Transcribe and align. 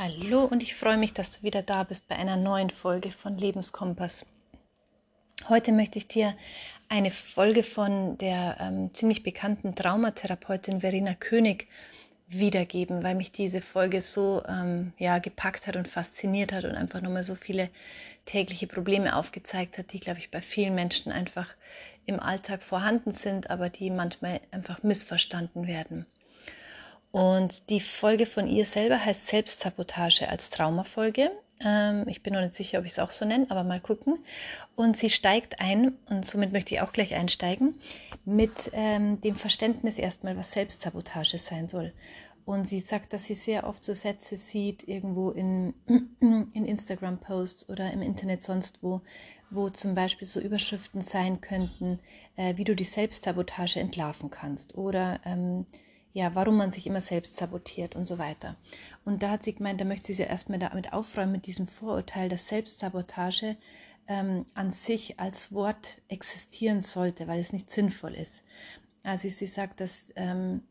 Hallo 0.00 0.44
und 0.44 0.62
ich 0.62 0.76
freue 0.76 0.96
mich, 0.96 1.12
dass 1.12 1.32
du 1.32 1.42
wieder 1.42 1.60
da 1.60 1.82
bist 1.82 2.06
bei 2.06 2.14
einer 2.14 2.36
neuen 2.36 2.70
Folge 2.70 3.10
von 3.10 3.36
Lebenskompass. 3.36 4.24
Heute 5.48 5.72
möchte 5.72 5.98
ich 5.98 6.06
dir 6.06 6.36
eine 6.88 7.10
Folge 7.10 7.64
von 7.64 8.16
der 8.16 8.58
ähm, 8.60 8.94
ziemlich 8.94 9.24
bekannten 9.24 9.74
Traumatherapeutin 9.74 10.82
Verena 10.82 11.14
König 11.14 11.66
wiedergeben, 12.28 13.02
weil 13.02 13.16
mich 13.16 13.32
diese 13.32 13.60
Folge 13.60 14.00
so 14.00 14.44
ähm, 14.46 14.92
ja, 14.98 15.18
gepackt 15.18 15.66
hat 15.66 15.74
und 15.74 15.88
fasziniert 15.88 16.52
hat 16.52 16.64
und 16.64 16.76
einfach 16.76 17.00
nochmal 17.00 17.24
so 17.24 17.34
viele 17.34 17.68
tägliche 18.24 18.68
Probleme 18.68 19.16
aufgezeigt 19.16 19.78
hat, 19.78 19.92
die, 19.92 19.98
glaube 19.98 20.20
ich, 20.20 20.30
bei 20.30 20.40
vielen 20.40 20.76
Menschen 20.76 21.10
einfach 21.10 21.48
im 22.06 22.20
Alltag 22.20 22.62
vorhanden 22.62 23.10
sind, 23.10 23.50
aber 23.50 23.68
die 23.68 23.90
manchmal 23.90 24.40
einfach 24.52 24.84
missverstanden 24.84 25.66
werden. 25.66 26.06
Und 27.10 27.70
die 27.70 27.80
Folge 27.80 28.26
von 28.26 28.46
ihr 28.46 28.64
selber 28.64 29.04
heißt 29.04 29.26
Selbstsabotage 29.26 30.28
als 30.28 30.50
Traumafolge. 30.50 31.30
Ähm, 31.60 32.06
ich 32.06 32.22
bin 32.22 32.34
noch 32.34 32.40
nicht 32.40 32.54
sicher, 32.54 32.78
ob 32.78 32.84
ich 32.84 32.92
es 32.92 32.98
auch 32.98 33.10
so 33.10 33.24
nenne, 33.24 33.46
aber 33.48 33.64
mal 33.64 33.80
gucken. 33.80 34.18
Und 34.76 34.96
sie 34.96 35.10
steigt 35.10 35.60
ein, 35.60 35.96
und 36.08 36.26
somit 36.26 36.52
möchte 36.52 36.74
ich 36.74 36.80
auch 36.80 36.92
gleich 36.92 37.14
einsteigen, 37.14 37.80
mit 38.24 38.70
ähm, 38.72 39.20
dem 39.20 39.34
Verständnis 39.34 39.98
erstmal, 39.98 40.36
was 40.36 40.52
Selbstsabotage 40.52 41.38
sein 41.38 41.68
soll. 41.68 41.92
Und 42.44 42.66
sie 42.66 42.80
sagt, 42.80 43.12
dass 43.12 43.24
sie 43.24 43.34
sehr 43.34 43.66
oft 43.66 43.84
so 43.84 43.92
Sätze 43.92 44.36
sieht, 44.36 44.86
irgendwo 44.88 45.30
in, 45.30 45.74
in 46.20 46.64
Instagram-Posts 46.64 47.68
oder 47.68 47.90
im 47.92 48.00
Internet 48.00 48.42
sonst 48.42 48.82
wo, 48.82 49.02
wo 49.50 49.68
zum 49.68 49.94
Beispiel 49.94 50.26
so 50.26 50.40
Überschriften 50.40 51.00
sein 51.00 51.40
könnten, 51.40 51.98
äh, 52.36 52.56
wie 52.56 52.64
du 52.64 52.74
die 52.74 52.84
Selbstsabotage 52.84 53.80
entlarven 53.80 54.30
kannst. 54.30 54.76
Oder 54.76 55.20
ähm, 55.26 55.66
ja, 56.12 56.34
warum 56.34 56.56
man 56.56 56.70
sich 56.70 56.86
immer 56.86 57.00
selbst 57.00 57.36
sabotiert 57.36 57.94
und 57.94 58.06
so 58.06 58.18
weiter. 58.18 58.56
Und 59.04 59.22
da 59.22 59.30
hat 59.30 59.44
sie 59.44 59.54
gemeint, 59.54 59.80
da 59.80 59.84
möchte 59.84 60.12
sie 60.12 60.22
ja 60.22 60.28
erstmal 60.28 60.58
damit 60.58 60.92
aufräumen 60.92 61.32
mit 61.32 61.46
diesem 61.46 61.66
Vorurteil, 61.66 62.28
dass 62.28 62.48
Selbstsabotage 62.48 63.56
ähm, 64.08 64.46
an 64.54 64.72
sich 64.72 65.20
als 65.20 65.52
Wort 65.52 66.00
existieren 66.08 66.80
sollte, 66.80 67.28
weil 67.28 67.40
es 67.40 67.52
nicht 67.52 67.70
sinnvoll 67.70 68.14
ist. 68.14 68.42
Also 69.02 69.28
sie 69.28 69.46
sagt, 69.46 69.80
dass 69.80 70.12
ähm, 70.16 70.62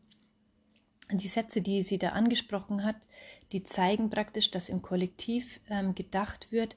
die 1.12 1.28
Sätze, 1.28 1.62
die 1.62 1.84
sie 1.84 1.98
da 1.98 2.10
angesprochen 2.10 2.84
hat, 2.84 2.98
die 3.52 3.64
zeigen 3.64 4.10
praktisch, 4.10 4.52
dass 4.52 4.70
im 4.70 4.82
Kollektiv 4.82 5.62
ähm, 5.70 5.96
gedacht 5.96 6.52
wird, 6.52 6.76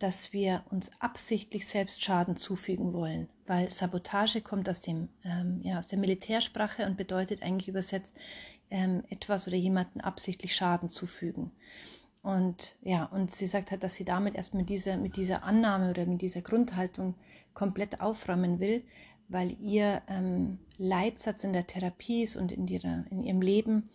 dass 0.00 0.32
wir 0.32 0.64
uns 0.70 0.90
absichtlich 0.98 1.66
selbst 1.66 2.02
Schaden 2.02 2.34
zufügen 2.34 2.94
wollen, 2.94 3.28
weil 3.46 3.68
Sabotage 3.70 4.40
kommt 4.40 4.68
aus, 4.68 4.80
dem, 4.80 5.10
ähm, 5.24 5.60
ja, 5.62 5.78
aus 5.78 5.86
der 5.86 5.98
Militärsprache 5.98 6.86
und 6.86 6.96
bedeutet 6.96 7.42
eigentlich 7.42 7.68
übersetzt 7.68 8.16
ähm, 8.70 9.04
etwas 9.10 9.46
oder 9.46 9.56
jemanden 9.56 10.00
absichtlich 10.00 10.56
Schaden 10.56 10.88
zufügen. 10.88 11.50
Und 12.22 12.76
ja, 12.82 13.04
und 13.04 13.30
sie 13.30 13.46
sagt 13.46 13.70
halt, 13.70 13.82
dass 13.82 13.94
sie 13.94 14.06
damit 14.06 14.34
erst 14.34 14.54
mit 14.54 14.70
dieser, 14.70 14.96
mit 14.96 15.16
dieser 15.16 15.44
Annahme 15.44 15.90
oder 15.90 16.06
mit 16.06 16.22
dieser 16.22 16.40
Grundhaltung 16.40 17.14
komplett 17.52 18.00
aufräumen 18.00 18.58
will, 18.58 18.82
weil 19.28 19.54
ihr 19.60 20.00
ähm, 20.08 20.58
Leitsatz 20.78 21.44
in 21.44 21.52
der 21.52 21.66
Therapie 21.66 22.22
ist 22.22 22.36
und 22.36 22.52
in, 22.52 22.66
ihrer, 22.66 23.04
in 23.10 23.22
ihrem 23.22 23.42
Leben, 23.42 23.90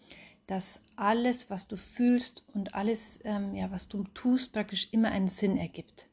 dass 0.47 0.79
alles, 0.95 1.49
was 1.49 1.67
du 1.67 1.75
fühlst 1.75 2.45
und 2.53 2.75
alles, 2.75 3.19
ähm, 3.23 3.55
ja, 3.55 3.71
was 3.71 3.87
du 3.87 4.03
tust, 4.13 4.53
praktisch 4.53 4.89
immer 4.91 5.09
einen 5.09 5.27
Sinn 5.27 5.57
ergibt. 5.57 6.07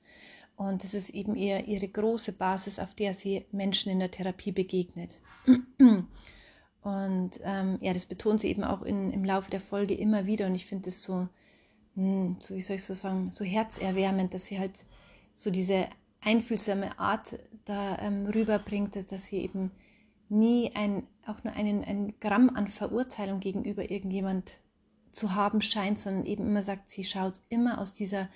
Und 0.57 0.85
das 0.85 0.95
ist 0.95 1.11
eben 1.11 1.35
eher 1.35 1.67
ihre 1.67 1.89
große 1.89 2.33
Basis, 2.33 2.79
auf 2.79 2.95
der 2.95 3.15
sie 3.15 3.47
Menschen 3.53 3.91
in 3.91 3.99
der 3.99 4.11
Therapie 4.11 4.53
begegnet. 4.53 5.19
Und 6.83 7.41
ähm, 7.45 7.79
ja, 7.81 7.93
das 7.93 8.07
betont 8.07 8.41
sie 8.41 8.49
eben 8.49 8.65
auch 8.65 8.83
in, 8.83 9.13
im 9.13 9.25
Laufe 9.25 9.51
der 9.51 9.61
Folge 9.61 9.95
immer 9.95 10.27
wieder. 10.27 10.47
Und 10.47 10.55
ich 10.55 10.67
finde 10.67 10.87
das 10.87 11.03
so, 11.03 11.29
mh, 11.95 12.05
hm, 12.05 12.37
so, 12.41 12.55
wie 12.55 12.61
soll 12.61 12.77
ich 12.77 12.85
so 12.85 12.95
sagen, 12.95 13.31
so 13.31 13.45
herzerwärmend, 13.45 14.35
dass 14.35 14.47
sie 14.47 14.59
halt 14.59 14.85
so 15.35 15.51
diese 15.51 15.89
einfühlsame 16.21 16.99
Art 16.99 17.39
da 17.65 17.99
ähm, 17.99 18.27
rüberbringt, 18.27 19.11
dass 19.11 19.27
sie 19.27 19.39
eben 19.39 19.71
nie 20.33 20.73
ein, 20.75 21.07
auch 21.27 21.45
nur 21.45 21.53
einen, 21.55 21.85
einen 21.85 22.19
Gramm 22.19 22.51
an 22.51 22.67
Verurteilung 22.67 23.41
gegenüber 23.41 23.91
irgendjemand 23.91 24.59
zu 25.13 25.35
haben 25.35 25.61
scheint, 25.61 25.99
sondern 25.99 26.27
eben 26.27 26.47
immer 26.47 26.63
sagt, 26.63 26.91
sie 26.91 27.05
schaut 27.05 27.41
immer 27.51 27.79
aus 27.79 27.93
dieser 27.93 28.29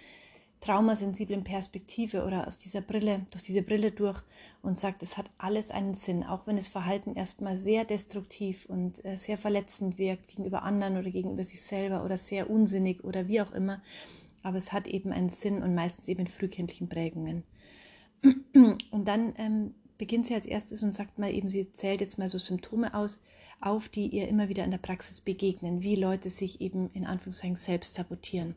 traumasensiblen 0.61 1.45
Perspektive 1.45 2.25
oder 2.25 2.47
aus 2.47 2.59
dieser 2.59 2.81
Brille, 2.81 3.27
durch 3.31 3.45
diese 3.45 3.63
Brille 3.63 3.93
durch 3.93 4.23
und 4.63 4.79
sagt, 4.79 5.03
es 5.03 5.17
hat 5.17 5.31
alles 5.39 5.71
einen 5.71 5.95
Sinn, 5.95 6.25
auch 6.25 6.47
wenn 6.47 6.57
das 6.57 6.69
Verhalten 6.69 7.15
erstmal 7.15 7.57
sehr 7.57 7.85
destruktiv 7.85 8.67
und 8.67 9.05
äh, 9.05 9.17
sehr 9.17 9.39
verletzend 9.39 9.99
wirkt 9.99 10.29
gegenüber 10.29 10.63
anderen 10.63 10.97
oder 10.97 11.11
gegenüber 11.11 11.45
sich 11.45 11.63
selber 11.63 12.05
oder 12.05 12.17
sehr 12.17 12.51
unsinnig 12.51 13.05
oder 13.05 13.29
wie 13.29 13.41
auch 13.41 13.53
immer. 13.53 13.83
Aber 14.43 14.57
es 14.57 14.73
hat 14.73 14.87
eben 14.87 15.13
einen 15.13 15.31
Sinn 15.31 15.63
und 15.63 15.75
meistens 15.75 16.09
eben 16.09 16.21
in 16.21 16.27
frühkindlichen 16.27 16.89
Prägungen. 16.89 17.43
Und 18.91 19.09
dann 19.09 19.35
ähm, 19.37 19.75
beginnt 19.99 20.27
sie 20.27 20.35
als 20.35 20.47
erstes 20.47 20.83
und 20.83 20.95
sagt 20.95 21.19
mal 21.19 21.33
eben, 21.33 21.49
sie 21.49 21.73
zählt 21.73 22.01
jetzt 22.01 22.19
mal 22.19 22.29
so 22.29 22.39
Symptome 22.39 22.95
aus, 22.95 23.19
auf, 23.61 23.89
die 23.89 24.09
ihr 24.09 24.29
immer 24.29 24.49
wieder 24.49 24.65
in 24.65 24.71
der 24.71 24.79
Praxis 24.79 25.21
begegnen, 25.21 25.83
wie 25.83 25.97
Leute 25.97 26.31
sich 26.31 26.61
eben 26.61 26.91
in 26.93 27.07
Anführungszeichen 27.07 27.57
selbst 27.57 27.95
sabotieren. 27.95 28.55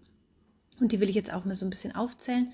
Und 0.79 0.91
die 0.91 0.99
will 0.99 1.09
ich 1.09 1.15
jetzt 1.15 1.33
auch 1.33 1.45
mal 1.45 1.55
so 1.55 1.65
ein 1.65 1.69
bisschen 1.69 1.95
aufzählen. 1.95 2.53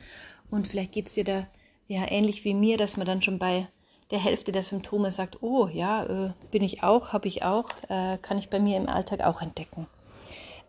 Und 0.49 0.67
vielleicht 0.67 0.91
geht 0.91 1.07
es 1.07 1.13
dir 1.13 1.23
da 1.23 1.47
ja 1.87 2.09
ähnlich 2.09 2.43
wie 2.43 2.53
mir, 2.53 2.77
dass 2.77 2.97
man 2.97 3.07
dann 3.07 3.21
schon 3.21 3.39
bei 3.39 3.67
der 4.11 4.19
Hälfte 4.19 4.51
der 4.51 4.63
Symptome 4.63 5.11
sagt, 5.11 5.41
oh 5.41 5.67
ja, 5.67 6.05
äh, 6.05 6.33
bin 6.51 6.63
ich 6.63 6.83
auch, 6.83 7.13
habe 7.13 7.27
ich 7.27 7.43
auch, 7.43 7.69
äh, 7.89 8.17
kann 8.21 8.37
ich 8.37 8.49
bei 8.49 8.59
mir 8.59 8.77
im 8.77 8.87
Alltag 8.87 9.21
auch 9.21 9.41
entdecken. 9.41 9.87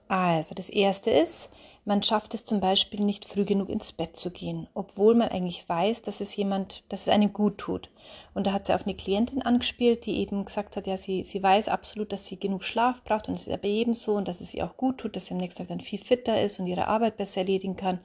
Also 0.08 0.54
das 0.54 0.70
erste 0.70 1.10
ist, 1.10 1.50
man 1.84 2.02
schafft 2.02 2.34
es 2.34 2.44
zum 2.44 2.60
Beispiel 2.60 3.00
nicht 3.00 3.24
früh 3.24 3.44
genug 3.44 3.68
ins 3.68 3.92
Bett 3.92 4.16
zu 4.16 4.30
gehen, 4.30 4.68
obwohl 4.74 5.14
man 5.14 5.28
eigentlich 5.28 5.68
weiß, 5.68 6.02
dass 6.02 6.20
es 6.20 6.34
jemand, 6.34 6.84
dass 6.88 7.02
es 7.02 7.08
einem 7.08 7.32
gut 7.32 7.58
tut. 7.58 7.90
Und 8.34 8.46
da 8.46 8.52
hat 8.52 8.66
sie 8.66 8.74
auf 8.74 8.86
eine 8.86 8.94
Klientin 8.94 9.42
angespielt, 9.42 10.06
die 10.06 10.18
eben 10.18 10.44
gesagt 10.44 10.76
hat, 10.76 10.86
ja, 10.86 10.96
sie, 10.96 11.22
sie 11.22 11.42
weiß 11.42 11.68
absolut, 11.68 12.12
dass 12.12 12.26
sie 12.26 12.38
genug 12.38 12.64
Schlaf 12.64 13.02
braucht 13.02 13.28
und 13.28 13.34
es 13.34 13.46
ist 13.46 13.52
aber 13.52 13.64
ebenso 13.68 14.14
und 14.14 14.28
dass 14.28 14.40
es 14.40 14.54
ihr 14.54 14.64
auch 14.64 14.76
gut 14.76 14.98
tut, 14.98 15.16
dass 15.16 15.26
sie 15.26 15.34
am 15.34 15.38
nächsten 15.38 15.62
Tag 15.62 15.68
dann 15.68 15.80
viel 15.80 15.98
fitter 15.98 16.40
ist 16.40 16.58
und 16.60 16.66
ihre 16.66 16.88
Arbeit 16.88 17.16
besser 17.16 17.42
erledigen 17.42 17.76
kann. 17.76 18.00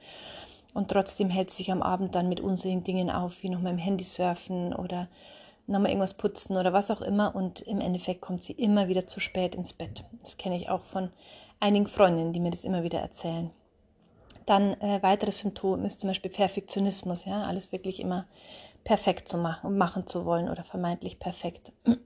Und 0.74 0.90
trotzdem 0.90 1.28
hält 1.28 1.50
sie 1.50 1.58
sich 1.58 1.72
am 1.72 1.82
Abend 1.82 2.14
dann 2.14 2.28
mit 2.28 2.40
unsinnigen 2.40 2.84
Dingen 2.84 3.10
auf, 3.10 3.42
wie 3.42 3.48
nochmal 3.48 3.72
im 3.72 3.78
Handy 3.78 4.04
surfen 4.04 4.72
oder 4.72 5.08
nochmal 5.66 5.90
irgendwas 5.90 6.14
putzen 6.14 6.56
oder 6.56 6.72
was 6.72 6.90
auch 6.90 7.02
immer. 7.02 7.34
Und 7.34 7.60
im 7.62 7.80
Endeffekt 7.80 8.20
kommt 8.20 8.44
sie 8.44 8.52
immer 8.52 8.88
wieder 8.88 9.06
zu 9.06 9.20
spät 9.20 9.54
ins 9.54 9.72
Bett. 9.72 10.04
Das 10.22 10.36
kenne 10.36 10.56
ich 10.56 10.68
auch 10.68 10.84
von 10.84 11.10
einigen 11.60 11.86
Freundinnen, 11.86 12.32
die 12.32 12.40
mir 12.40 12.50
das 12.50 12.64
immer 12.64 12.82
wieder 12.82 13.00
erzählen. 13.00 13.50
Dann 14.46 14.80
äh, 14.80 15.02
weiteres 15.02 15.38
Symptom 15.38 15.84
ist 15.84 16.00
zum 16.00 16.08
Beispiel 16.08 16.30
Perfektionismus, 16.30 17.24
ja, 17.24 17.42
alles 17.42 17.70
wirklich 17.70 18.00
immer 18.00 18.26
perfekt 18.84 19.28
zu 19.28 19.38
machen 19.38 19.68
und 19.68 19.78
machen 19.78 20.08
zu 20.08 20.24
wollen 20.24 20.48
oder 20.48 20.64
vermeintlich 20.64 21.20
perfekt. 21.20 21.72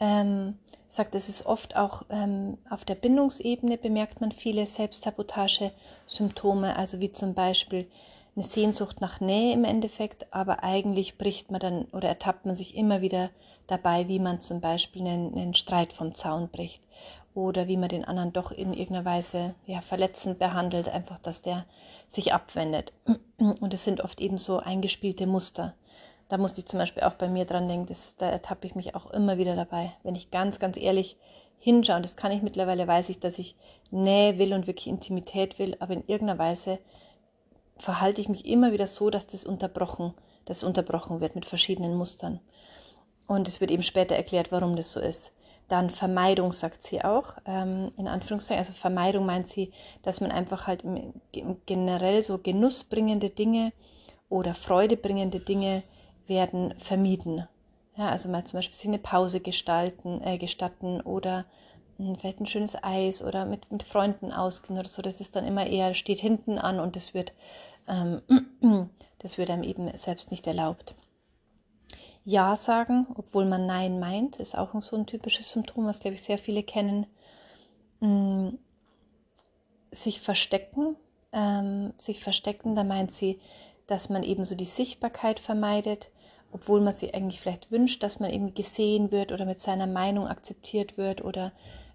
ähm, 0.00 0.58
sagt, 0.88 1.14
es 1.14 1.28
ist 1.28 1.46
oft 1.46 1.76
auch 1.76 2.04
ähm, 2.08 2.58
auf 2.70 2.84
der 2.84 2.94
Bindungsebene 2.94 3.76
bemerkt 3.76 4.20
man 4.20 4.32
viele 4.32 4.66
Selbstsabotage-Symptome, 4.66 6.76
also 6.76 7.00
wie 7.00 7.12
zum 7.12 7.34
Beispiel 7.34 7.86
eine 8.36 8.44
Sehnsucht 8.44 9.00
nach 9.00 9.20
Nähe 9.20 9.54
im 9.54 9.64
Endeffekt, 9.64 10.32
aber 10.32 10.62
eigentlich 10.62 11.16
bricht 11.16 11.50
man 11.50 11.60
dann 11.60 11.84
oder 11.86 12.08
ertappt 12.08 12.44
man 12.44 12.54
sich 12.54 12.76
immer 12.76 13.00
wieder 13.00 13.30
dabei, 13.66 14.08
wie 14.08 14.18
man 14.18 14.40
zum 14.40 14.60
Beispiel 14.60 15.02
einen, 15.02 15.34
einen 15.34 15.54
Streit 15.54 15.92
vom 15.92 16.14
Zaun 16.14 16.48
bricht 16.48 16.82
oder 17.34 17.66
wie 17.66 17.76
man 17.76 17.88
den 17.88 18.04
anderen 18.04 18.32
doch 18.32 18.52
in 18.52 18.74
irgendeiner 18.74 19.04
Weise 19.04 19.54
ja, 19.66 19.80
verletzend 19.80 20.38
behandelt, 20.38 20.88
einfach, 20.88 21.18
dass 21.18 21.40
der 21.42 21.64
sich 22.10 22.32
abwendet. 22.32 22.92
Und 23.38 23.74
es 23.74 23.84
sind 23.84 24.02
oft 24.02 24.20
eben 24.20 24.38
so 24.38 24.58
eingespielte 24.58 25.26
Muster. 25.26 25.74
Da 26.28 26.38
musste 26.38 26.60
ich 26.60 26.66
zum 26.66 26.78
Beispiel 26.78 27.04
auch 27.04 27.14
bei 27.14 27.28
mir 27.28 27.44
dran 27.44 27.68
denken, 27.68 27.86
das, 27.86 28.16
da 28.16 28.28
ertappe 28.28 28.66
ich 28.66 28.74
mich 28.74 28.94
auch 28.94 29.10
immer 29.10 29.38
wieder 29.38 29.54
dabei, 29.54 29.92
wenn 30.02 30.14
ich 30.14 30.30
ganz, 30.30 30.58
ganz 30.58 30.76
ehrlich 30.76 31.16
hinschaue. 31.58 31.96
Und 31.96 32.04
das 32.04 32.16
kann 32.16 32.32
ich 32.32 32.42
mittlerweile, 32.42 32.86
weiß 32.86 33.08
ich, 33.10 33.20
dass 33.20 33.38
ich 33.38 33.54
Nähe 33.90 34.38
will 34.38 34.52
und 34.52 34.66
wirklich 34.66 34.88
Intimität 34.88 35.58
will, 35.58 35.76
aber 35.78 35.94
in 35.94 36.06
irgendeiner 36.06 36.38
Weise 36.38 36.78
verhalte 37.78 38.20
ich 38.20 38.28
mich 38.28 38.46
immer 38.46 38.72
wieder 38.72 38.86
so, 38.86 39.10
dass 39.10 39.26
das 39.26 39.44
unterbrochen, 39.44 40.14
dass 40.44 40.64
unterbrochen 40.64 41.20
wird 41.20 41.34
mit 41.34 41.44
verschiedenen 41.44 41.94
Mustern. 41.96 42.40
Und 43.26 43.48
es 43.48 43.60
wird 43.60 43.70
eben 43.70 43.82
später 43.82 44.14
erklärt, 44.14 44.52
warum 44.52 44.76
das 44.76 44.92
so 44.92 45.00
ist. 45.00 45.32
Dann 45.68 45.90
Vermeidung, 45.90 46.52
sagt 46.52 46.84
sie 46.84 47.02
auch, 47.02 47.34
ähm, 47.44 47.90
in 47.96 48.06
Anführungszeichen. 48.06 48.58
Also 48.58 48.72
Vermeidung 48.72 49.26
meint 49.26 49.48
sie, 49.48 49.72
dass 50.02 50.20
man 50.20 50.30
einfach 50.30 50.68
halt 50.68 50.84
im, 50.84 51.12
im 51.32 51.56
generell 51.66 52.22
so 52.22 52.38
genussbringende 52.38 53.30
Dinge 53.30 53.72
oder 54.28 54.54
freudebringende 54.54 55.40
Dinge 55.40 55.82
werden 56.26 56.74
vermieden. 56.78 57.48
Ja, 57.96 58.10
also 58.10 58.28
mal 58.28 58.44
zum 58.44 58.58
Beispiel 58.58 58.76
sich 58.76 58.88
eine 58.88 58.98
Pause 58.98 59.40
gestalten, 59.40 60.20
äh, 60.22 60.38
gestatten 60.38 61.00
oder 61.00 61.46
vielleicht 62.18 62.40
ein 62.40 62.46
schönes 62.46 62.76
Eis 62.82 63.22
oder 63.22 63.44
mit, 63.44 63.70
mit 63.72 63.82
Freunden 63.82 64.32
ausgehen 64.32 64.78
oder 64.78 64.88
so. 64.88 65.02
Das 65.02 65.20
ist 65.20 65.36
dann 65.36 65.46
immer 65.46 65.66
eher, 65.66 65.94
steht 65.94 66.18
hinten 66.18 66.58
an 66.58 66.80
und 66.80 66.96
das 66.96 67.14
wird, 67.14 67.32
ähm, 67.88 68.22
das 69.18 69.38
wird 69.38 69.50
einem 69.50 69.62
eben 69.62 69.94
selbst 69.96 70.30
nicht 70.30 70.46
erlaubt. 70.46 70.94
Ja 72.24 72.56
sagen, 72.56 73.06
obwohl 73.14 73.44
man 73.44 73.66
Nein 73.66 74.00
meint, 74.00 74.36
ist 74.36 74.58
auch 74.58 74.80
so 74.82 74.96
ein 74.96 75.06
typisches 75.06 75.50
Symptom, 75.50 75.86
was, 75.86 76.00
glaube 76.00 76.14
ich, 76.14 76.22
sehr 76.22 76.38
viele 76.38 76.62
kennen. 76.62 77.06
Mm, 78.00 78.48
sich 79.92 80.20
verstecken, 80.20 80.96
ähm, 81.32 81.92
sich 81.96 82.22
verstecken, 82.22 82.74
da 82.74 82.84
meint 82.84 83.12
sie, 83.12 83.40
dass 83.86 84.08
man 84.08 84.22
eben 84.22 84.44
so 84.44 84.54
die 84.54 84.64
Sichtbarkeit 84.64 85.40
vermeidet, 85.40 86.10
obwohl 86.52 86.80
man 86.80 86.94
sich 86.94 87.14
eigentlich 87.14 87.40
vielleicht 87.40 87.70
wünscht, 87.70 88.02
dass 88.02 88.20
man 88.20 88.30
eben 88.30 88.54
gesehen 88.54 89.10
wird 89.10 89.32
oder 89.32 89.44
mit 89.44 89.60
seiner 89.60 89.86
Meinung 89.86 90.26
akzeptiert 90.26 90.96
wird 90.98 91.24
oder 91.24 91.52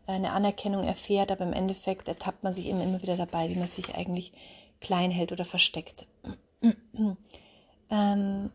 eine 0.07 0.31
Anerkennung 0.31 0.83
erfährt, 0.83 1.31
aber 1.31 1.45
im 1.45 1.53
Endeffekt 1.53 2.07
ertappt 2.07 2.43
man 2.43 2.53
sich 2.53 2.67
immer, 2.67 2.83
immer 2.83 3.01
wieder 3.01 3.17
dabei, 3.17 3.49
wie 3.49 3.55
man 3.55 3.67
sich 3.67 3.93
eigentlich 3.95 4.33
klein 4.79 5.11
hält 5.11 5.31
oder 5.31 5.45
versteckt. 5.45 6.07
ähm, 7.89 8.51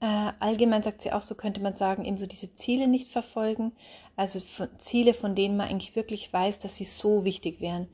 äh, 0.00 0.32
allgemein 0.40 0.82
sagt 0.82 1.02
sie 1.02 1.12
auch, 1.12 1.22
so 1.22 1.34
könnte 1.34 1.60
man 1.60 1.76
sagen, 1.76 2.04
eben 2.04 2.18
so 2.18 2.26
diese 2.26 2.54
Ziele 2.54 2.86
nicht 2.86 3.08
verfolgen, 3.08 3.72
also 4.16 4.40
von, 4.40 4.68
Ziele, 4.78 5.14
von 5.14 5.34
denen 5.34 5.56
man 5.56 5.68
eigentlich 5.68 5.96
wirklich 5.96 6.32
weiß, 6.32 6.58
dass 6.58 6.76
sie 6.76 6.84
so 6.84 7.24
wichtig 7.24 7.60
wären. 7.60 7.88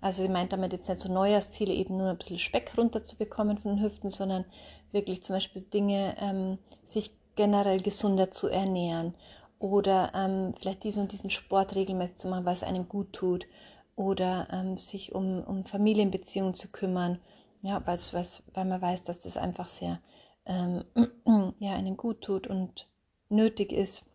Also 0.00 0.22
sie 0.22 0.28
meint 0.28 0.52
damit 0.52 0.72
jetzt 0.72 0.88
nicht 0.88 1.00
so 1.00 1.12
Neujahrsziele, 1.12 1.72
eben 1.72 1.96
nur 1.96 2.10
ein 2.10 2.18
bisschen 2.18 2.38
Speck 2.38 2.72
runterzubekommen 2.76 3.58
von 3.58 3.76
den 3.76 3.84
Hüften, 3.84 4.10
sondern 4.10 4.44
wirklich 4.92 5.22
zum 5.22 5.34
Beispiel 5.34 5.62
Dinge, 5.62 6.16
ähm, 6.20 6.58
sich 6.84 7.10
generell 7.34 7.80
gesunder 7.80 8.30
zu 8.30 8.48
ernähren 8.48 9.14
oder 9.58 10.12
ähm, 10.14 10.54
vielleicht 10.58 10.84
diesen 10.84 11.02
und 11.02 11.12
diesen 11.12 11.30
Sport 11.30 11.74
regelmäßig 11.74 12.16
zu 12.16 12.28
machen, 12.28 12.44
weil 12.44 12.54
es 12.54 12.62
einem 12.62 12.88
gut 12.88 13.12
tut. 13.12 13.46
Oder 13.94 14.48
ähm, 14.52 14.76
sich 14.76 15.14
um, 15.14 15.42
um 15.42 15.64
Familienbeziehungen 15.64 16.54
zu 16.54 16.68
kümmern, 16.68 17.18
ja, 17.62 17.84
weil's, 17.86 18.12
weil 18.12 18.64
man 18.66 18.82
weiß, 18.82 19.04
dass 19.04 19.20
das 19.20 19.38
einfach 19.38 19.68
sehr 19.68 20.00
ähm, 20.44 20.84
ja, 21.58 21.72
einem 21.72 21.96
gut 21.96 22.20
tut 22.20 22.46
und 22.46 22.88
nötig 23.28 23.72
ist. 23.72 24.10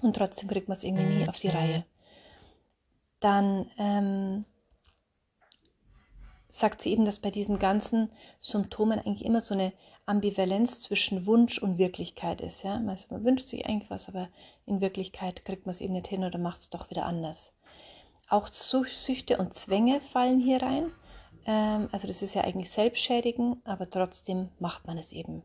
Und 0.00 0.16
trotzdem 0.16 0.48
kriegt 0.48 0.68
man 0.68 0.76
es 0.76 0.84
irgendwie 0.84 1.04
nie 1.04 1.28
auf 1.28 1.38
die 1.38 1.48
Reihe. 1.48 1.84
Dann 3.20 3.70
ähm, 3.78 4.44
sagt 6.58 6.82
sie 6.82 6.92
eben, 6.92 7.04
dass 7.04 7.18
bei 7.18 7.30
diesen 7.30 7.58
ganzen 7.58 8.10
Symptomen 8.40 9.00
eigentlich 9.00 9.24
immer 9.24 9.40
so 9.40 9.54
eine 9.54 9.72
Ambivalenz 10.06 10.80
zwischen 10.80 11.26
Wunsch 11.26 11.58
und 11.58 11.78
Wirklichkeit 11.78 12.40
ist. 12.40 12.62
Ja? 12.62 12.78
Man 12.78 13.24
wünscht 13.24 13.48
sich 13.48 13.66
eigentlich 13.66 13.90
was, 13.90 14.08
aber 14.08 14.28
in 14.66 14.80
Wirklichkeit 14.80 15.44
kriegt 15.44 15.66
man 15.66 15.70
es 15.70 15.80
eben 15.80 15.94
nicht 15.94 16.06
hin 16.06 16.24
oder 16.24 16.38
macht 16.38 16.60
es 16.60 16.70
doch 16.70 16.90
wieder 16.90 17.06
anders. 17.06 17.52
Auch 18.28 18.48
Süchte 18.48 19.38
und 19.38 19.54
Zwänge 19.54 20.00
fallen 20.00 20.40
hier 20.40 20.62
rein. 20.62 20.92
Ähm, 21.44 21.88
also 21.90 22.06
das 22.06 22.22
ist 22.22 22.34
ja 22.34 22.42
eigentlich 22.42 22.70
selbstschädigen, 22.70 23.60
aber 23.64 23.90
trotzdem 23.90 24.50
macht 24.58 24.86
man 24.86 24.96
es 24.96 25.12
eben. 25.12 25.42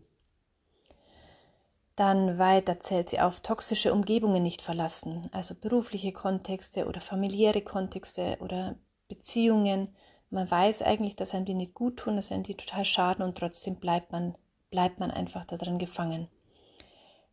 Dann 1.96 2.38
weiter 2.38 2.80
zählt 2.80 3.10
sie 3.10 3.20
auf 3.20 3.42
toxische 3.42 3.92
Umgebungen 3.92 4.42
nicht 4.42 4.62
verlassen, 4.62 5.28
also 5.32 5.54
berufliche 5.54 6.14
Kontexte 6.14 6.88
oder 6.88 7.02
familiäre 7.02 7.62
Kontexte 7.62 8.38
oder 8.40 8.76
Beziehungen. 9.10 9.90
Man 10.30 10.50
weiß 10.50 10.84
eigentlich, 10.84 11.16
dass 11.16 11.34
einem 11.34 11.46
die 11.46 11.54
nicht 11.54 11.74
gut 11.74 11.98
tun, 11.98 12.16
dass 12.16 12.32
einem 12.32 12.44
die 12.44 12.56
total 12.56 12.86
schaden 12.86 13.24
und 13.24 13.38
trotzdem 13.38 13.76
bleibt 13.76 14.12
man, 14.12 14.36
bleibt 14.70 15.00
man 15.00 15.12
einfach 15.12 15.46
darin 15.46 15.80
gefangen. 15.80 16.28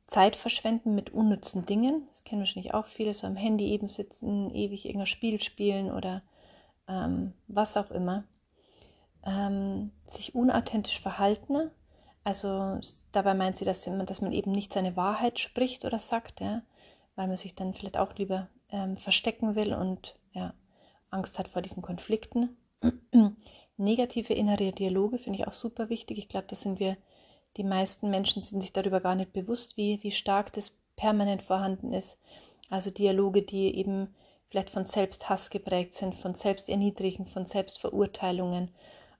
Zeit 0.06 0.37
verschwenden 0.37 0.94
mit 0.94 1.10
unnützen 1.10 1.66
Dingen, 1.66 2.06
das 2.08 2.25
kennen 2.25 2.40
wahrscheinlich 2.40 2.75
auch 2.75 2.87
viele, 2.87 3.12
so 3.12 3.26
am 3.26 3.37
Handy 3.37 3.72
eben 3.72 3.88
sitzen, 3.88 4.50
ewig 4.50 4.87
irgendein 4.87 5.06
Spiel 5.06 5.43
spielen 5.43 5.90
oder 5.90 6.22
ähm, 6.88 7.32
was 7.48 7.76
auch 7.76 7.90
immer. 7.90 8.25
Ähm, 9.25 9.90
sich 10.04 10.37
unauthentisch 10.37 11.00
verhalten, 11.00 11.70
also 12.26 12.81
dabei 13.12 13.34
meint 13.34 13.56
sie, 13.56 13.64
dass 13.64 13.87
man, 13.87 14.04
dass 14.04 14.20
man 14.20 14.32
eben 14.32 14.50
nicht 14.50 14.72
seine 14.72 14.96
Wahrheit 14.96 15.38
spricht 15.38 15.84
oder 15.84 16.00
sagt, 16.00 16.40
ja, 16.40 16.62
weil 17.14 17.28
man 17.28 17.37
sich 17.37 17.54
dann 17.54 17.72
vielleicht 17.72 17.98
auch 17.98 18.16
lieber 18.16 18.48
ähm, 18.69 18.96
verstecken 18.96 19.54
will 19.54 19.72
und 19.72 20.16
ja, 20.32 20.52
Angst 21.08 21.38
hat 21.38 21.46
vor 21.46 21.62
diesen 21.62 21.82
Konflikten. 21.82 22.56
Negative 23.76 24.32
innere 24.32 24.73
Dialoge 24.73 25.19
finde 25.19 25.40
ich 25.40 25.46
auch 25.46 25.52
super 25.52 25.88
wichtig. 25.88 26.19
Ich 26.19 26.28
glaube, 26.28 26.46
da 26.49 26.56
sind 26.56 26.81
wir, 26.81 26.96
die 27.56 27.64
meisten 27.64 28.11
Menschen 28.11 28.43
sind 28.43 28.61
sich 28.61 28.73
darüber 28.73 29.00
gar 29.00 29.14
nicht 29.14 29.32
bewusst, 29.32 29.76
wie, 29.76 30.02
wie 30.02 30.11
stark 30.11 30.52
das 30.52 30.73
permanent 30.96 31.43
vorhanden 31.43 31.93
ist. 31.93 32.19
Also 32.70 32.90
Dialoge, 32.90 33.43
die 33.43 33.76
eben 33.76 34.14
vielleicht 34.49 34.70
von 34.70 34.84
Selbsthass 34.84 35.50
geprägt 35.50 35.94
sind, 35.94 36.17
von 36.17 36.34
Selbsterniedrigen, 36.34 37.26
von 37.26 37.46
Selbstverurteilungen 37.46 38.70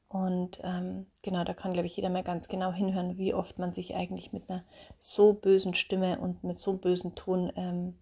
und 0.09 0.61
ähm, 0.63 1.07
genau, 1.23 1.43
da 1.45 1.53
kann, 1.53 1.73
glaube 1.73 1.87
ich, 1.87 1.97
jeder 1.97 2.11
mal 2.11 2.23
ganz 2.23 2.49
genau 2.49 2.73
hinhören, 2.73 3.19
wie 3.19 3.35
oft 3.35 3.59
man 3.59 3.73
sich 3.73 3.95
eigentlich 3.95 4.33
mit 4.33 4.49
einer 4.49 4.65
so 4.99 5.33
bösen 5.33 5.75
Stimme 5.75 6.19
und 6.21 6.45
mit 6.45 6.59
so 6.59 6.75
bösen 6.75 7.15
Ton 7.17 7.53
ähm, 7.57 7.99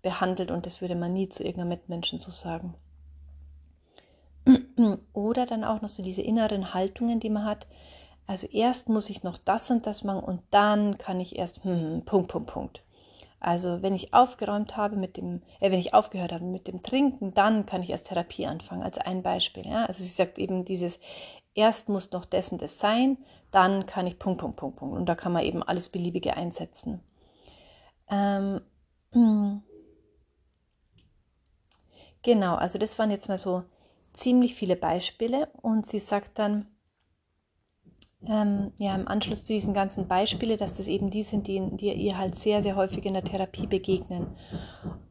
behandelt. 0.00 0.50
Und 0.50 0.66
das 0.66 0.80
würde 0.80 0.94
man 0.94 1.12
nie 1.12 1.28
zu 1.28 1.42
irgendeinem 1.42 1.70
Mitmenschen 1.70 2.18
so 2.18 2.30
sagen. 2.30 2.74
Oder 5.12 5.46
dann 5.46 5.64
auch 5.64 5.80
noch 5.80 5.88
so 5.88 6.02
diese 6.02 6.22
inneren 6.22 6.74
Haltungen, 6.74 7.20
die 7.20 7.30
man 7.30 7.44
hat. 7.44 7.66
Also 8.26 8.46
erst 8.46 8.88
muss 8.88 9.10
ich 9.10 9.22
noch 9.22 9.38
das 9.38 9.70
und 9.70 9.86
das 9.86 10.04
machen 10.04 10.24
und 10.24 10.40
dann 10.50 10.96
kann 10.98 11.20
ich 11.20 11.36
erst 11.36 11.62
hm, 11.64 11.80
hm 11.80 12.04
Punkt, 12.04 12.28
Punkt, 12.28 12.50
Punkt. 12.50 12.84
Also 13.44 13.82
wenn 13.82 13.94
ich 13.94 14.14
aufgeräumt 14.14 14.78
habe 14.78 14.96
mit 14.96 15.18
dem, 15.18 15.42
äh, 15.60 15.70
wenn 15.70 15.78
ich 15.78 15.92
aufgehört 15.92 16.32
habe 16.32 16.44
mit 16.44 16.66
dem 16.66 16.82
Trinken, 16.82 17.34
dann 17.34 17.66
kann 17.66 17.82
ich 17.82 17.90
erst 17.90 18.06
Therapie 18.06 18.46
anfangen, 18.46 18.82
als 18.82 18.96
ein 18.96 19.22
Beispiel. 19.22 19.66
Ja? 19.66 19.84
Also 19.84 20.02
sie 20.02 20.08
sagt 20.08 20.38
eben 20.38 20.64
dieses, 20.64 20.98
erst 21.54 21.90
muss 21.90 22.10
noch 22.12 22.24
dessen 22.24 22.56
das 22.56 22.78
sein, 22.78 23.18
dann 23.50 23.84
kann 23.84 24.06
ich 24.06 24.18
Punkt, 24.18 24.40
Punkt, 24.40 24.56
Punkt, 24.56 24.76
Punkt. 24.76 24.96
Und 24.96 25.06
da 25.06 25.14
kann 25.14 25.32
man 25.32 25.44
eben 25.44 25.62
alles 25.62 25.90
Beliebige 25.90 26.38
einsetzen. 26.38 27.00
Ähm, 28.08 28.62
genau, 32.22 32.54
also 32.54 32.78
das 32.78 32.98
waren 32.98 33.10
jetzt 33.10 33.28
mal 33.28 33.36
so 33.36 33.64
ziemlich 34.14 34.54
viele 34.54 34.76
Beispiele 34.76 35.48
und 35.60 35.86
sie 35.86 35.98
sagt 35.98 36.38
dann, 36.38 36.66
ähm, 38.26 38.72
ja, 38.78 38.94
im 38.94 39.06
Anschluss 39.06 39.44
zu 39.44 39.52
diesen 39.52 39.74
ganzen 39.74 40.08
Beispielen, 40.08 40.56
dass 40.56 40.76
das 40.76 40.88
eben 40.88 41.10
die 41.10 41.22
sind, 41.22 41.46
die, 41.46 41.60
die 41.76 41.92
ihr 41.92 42.16
halt 42.16 42.36
sehr, 42.36 42.62
sehr 42.62 42.76
häufig 42.76 43.04
in 43.04 43.12
der 43.12 43.24
Therapie 43.24 43.66
begegnen. 43.66 44.28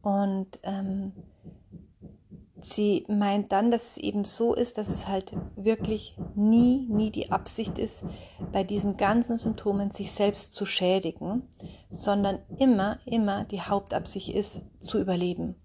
Und 0.02 0.60
ähm, 0.64 1.14
sie 2.60 3.06
meint 3.08 3.52
dann, 3.52 3.70
dass 3.70 3.92
es 3.92 3.98
eben 3.98 4.26
so 4.26 4.56
ist, 4.56 4.78
dass 4.78 4.90
es 4.90 5.08
halt 5.08 5.34
wirklich 5.56 6.18
nie, 6.36 6.88
nie 6.90 7.12
die 7.12 7.32
Absicht 7.32 7.78
ist, 7.78 8.04
bei 8.52 8.64
diesen 8.64 8.98
ganzen 8.98 9.38
Symptomen 9.38 9.92
sich 9.92 10.12
selbst 10.12 10.56
zu 10.56 10.66
schädigen, 10.66 11.44
sondern 11.92 12.40
immer, 12.58 13.00
immer 13.06 13.46
die 13.46 13.62
Hauptabsicht 13.62 14.30
ist, 14.30 14.62
zu 14.80 15.00
überleben. 15.00 15.56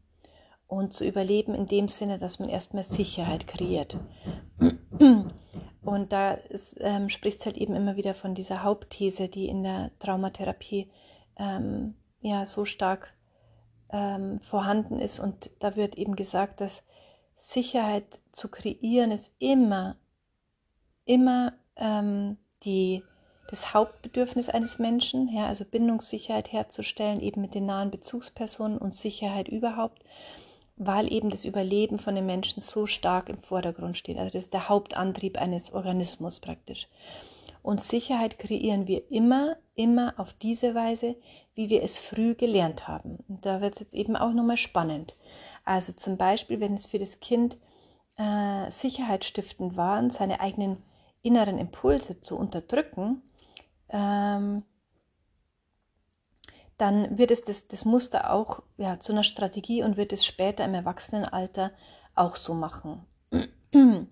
Und 0.68 0.92
zu 0.92 1.04
überleben 1.04 1.54
in 1.54 1.66
dem 1.66 1.88
Sinne, 1.88 2.18
dass 2.18 2.38
man 2.38 2.48
erstmal 2.48 2.84
Sicherheit 2.84 3.46
kreiert. 3.46 3.96
Und 5.82 6.12
da 6.12 6.38
ähm, 6.80 7.08
spricht 7.08 7.40
es 7.40 7.46
halt 7.46 7.56
eben 7.56 7.74
immer 7.74 7.96
wieder 7.96 8.12
von 8.12 8.34
dieser 8.34 8.62
Hauptthese, 8.62 9.28
die 9.28 9.48
in 9.48 9.62
der 9.62 9.90
Traumatherapie 9.98 10.90
ähm, 11.38 11.94
ja 12.20 12.44
so 12.44 12.66
stark 12.66 13.14
ähm, 13.90 14.40
vorhanden 14.40 15.00
ist. 15.00 15.18
Und 15.18 15.50
da 15.60 15.76
wird 15.76 15.96
eben 15.96 16.16
gesagt, 16.16 16.60
dass 16.60 16.82
Sicherheit 17.36 18.18
zu 18.32 18.48
kreieren 18.48 19.12
ist 19.12 19.32
immer, 19.38 19.96
immer 21.04 21.54
ähm, 21.76 22.36
die, 22.64 23.02
das 23.48 23.72
Hauptbedürfnis 23.72 24.50
eines 24.50 24.78
Menschen, 24.78 25.28
ja, 25.28 25.46
also 25.46 25.64
Bindungssicherheit 25.64 26.52
herzustellen, 26.52 27.20
eben 27.20 27.40
mit 27.40 27.54
den 27.54 27.66
nahen 27.66 27.90
Bezugspersonen 27.90 28.76
und 28.76 28.94
Sicherheit 28.94 29.48
überhaupt 29.48 30.04
weil 30.78 31.12
eben 31.12 31.30
das 31.30 31.44
Überleben 31.44 31.98
von 31.98 32.14
den 32.14 32.26
Menschen 32.26 32.60
so 32.60 32.86
stark 32.86 33.28
im 33.28 33.38
Vordergrund 33.38 33.98
steht. 33.98 34.16
Also 34.16 34.32
das 34.32 34.44
ist 34.44 34.54
der 34.54 34.68
Hauptantrieb 34.68 35.36
eines 35.38 35.72
Organismus 35.72 36.40
praktisch. 36.40 36.88
Und 37.62 37.82
Sicherheit 37.82 38.38
kreieren 38.38 38.86
wir 38.86 39.10
immer, 39.10 39.56
immer 39.74 40.14
auf 40.16 40.32
diese 40.32 40.74
Weise, 40.74 41.16
wie 41.54 41.68
wir 41.68 41.82
es 41.82 41.98
früh 41.98 42.34
gelernt 42.34 42.86
haben. 42.86 43.18
Und 43.28 43.44
da 43.44 43.60
wird 43.60 43.74
es 43.74 43.80
jetzt 43.80 43.94
eben 43.94 44.16
auch 44.16 44.32
nochmal 44.32 44.56
spannend. 44.56 45.16
Also 45.64 45.92
zum 45.92 46.16
Beispiel, 46.16 46.60
wenn 46.60 46.74
es 46.74 46.86
für 46.86 46.98
das 46.98 47.20
Kind 47.20 47.58
äh, 48.16 48.70
sicherheitsstiftend 48.70 49.76
war, 49.76 50.08
seine 50.10 50.40
eigenen 50.40 50.78
inneren 51.22 51.58
Impulse 51.58 52.20
zu 52.20 52.36
unterdrücken, 52.36 53.22
ähm, 53.90 54.62
dann 56.78 57.18
wird 57.18 57.30
es 57.30 57.42
das, 57.42 57.68
das 57.68 57.84
Muster 57.84 58.32
auch 58.32 58.62
ja, 58.76 58.98
zu 58.98 59.12
einer 59.12 59.24
Strategie 59.24 59.82
und 59.82 59.96
wird 59.96 60.12
es 60.12 60.24
später 60.24 60.64
im 60.64 60.74
Erwachsenenalter 60.74 61.72
auch 62.14 62.36
so 62.36 62.54
machen. 62.54 63.04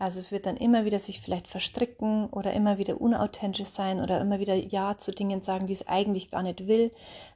Also 0.00 0.18
es 0.18 0.32
wird 0.32 0.46
dann 0.46 0.56
immer 0.56 0.86
wieder 0.86 0.98
sich 0.98 1.20
vielleicht 1.20 1.46
verstricken 1.46 2.30
oder 2.30 2.54
immer 2.54 2.78
wieder 2.78 3.02
unauthentisch 3.02 3.68
sein 3.68 4.00
oder 4.00 4.18
immer 4.18 4.40
wieder 4.40 4.54
Ja 4.54 4.96
zu 4.96 5.12
Dingen 5.12 5.42
sagen, 5.42 5.66
die 5.66 5.74
es 5.74 5.86
eigentlich 5.86 6.30
gar 6.30 6.42
nicht 6.42 6.66
will, 6.66 6.90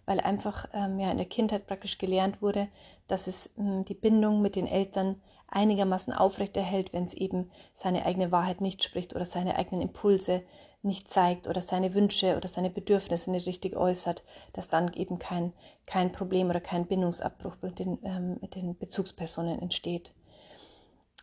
weil 0.07 0.19
einfach 0.19 0.66
ähm, 0.73 0.99
ja 0.99 1.11
in 1.11 1.19
der 1.19 1.26
Kindheit 1.26 1.66
praktisch 1.66 1.99
gelernt 1.99 2.40
wurde, 2.40 2.69
dass 3.07 3.26
es 3.26 3.50
ähm, 3.59 3.85
die 3.85 3.93
Bindung 3.93 4.40
mit 4.40 4.57
den 4.57 4.66
Eltern 4.66 5.21
einigermaßen 5.47 6.14
aufrechterhält, 6.14 6.95
wenn 6.95 7.04
es 7.04 7.12
eben 7.12 7.50
seine 7.75 8.07
eigene 8.07 8.33
Wahrheit 8.33 8.62
nicht 8.62 8.83
spricht 8.83 9.14
oder 9.14 9.26
seine 9.26 9.57
eigenen 9.57 9.83
Impulse 9.83 10.43
nicht 10.85 11.09
zeigt 11.09 11.49
oder 11.49 11.61
seine 11.61 11.95
Wünsche 11.95 12.37
oder 12.37 12.49
seine 12.49 12.71
Bedürfnisse 12.71 13.31
nicht 13.31 13.47
richtig 13.47 13.76
äußert, 13.76 14.23
dass 14.53 14.69
dann 14.69 14.93
eben 14.95 15.19
kein, 15.19 15.53
kein 15.87 16.12
Problem 16.12 16.50
oder 16.50 16.61
kein 16.61 16.87
Bindungsabbruch 16.87 17.57
mit 17.62 17.79
den, 17.79 17.99
ähm, 18.05 18.37
mit 18.41 18.55
den 18.55 18.76
Bezugspersonen 18.76 19.61
entsteht. 19.61 20.12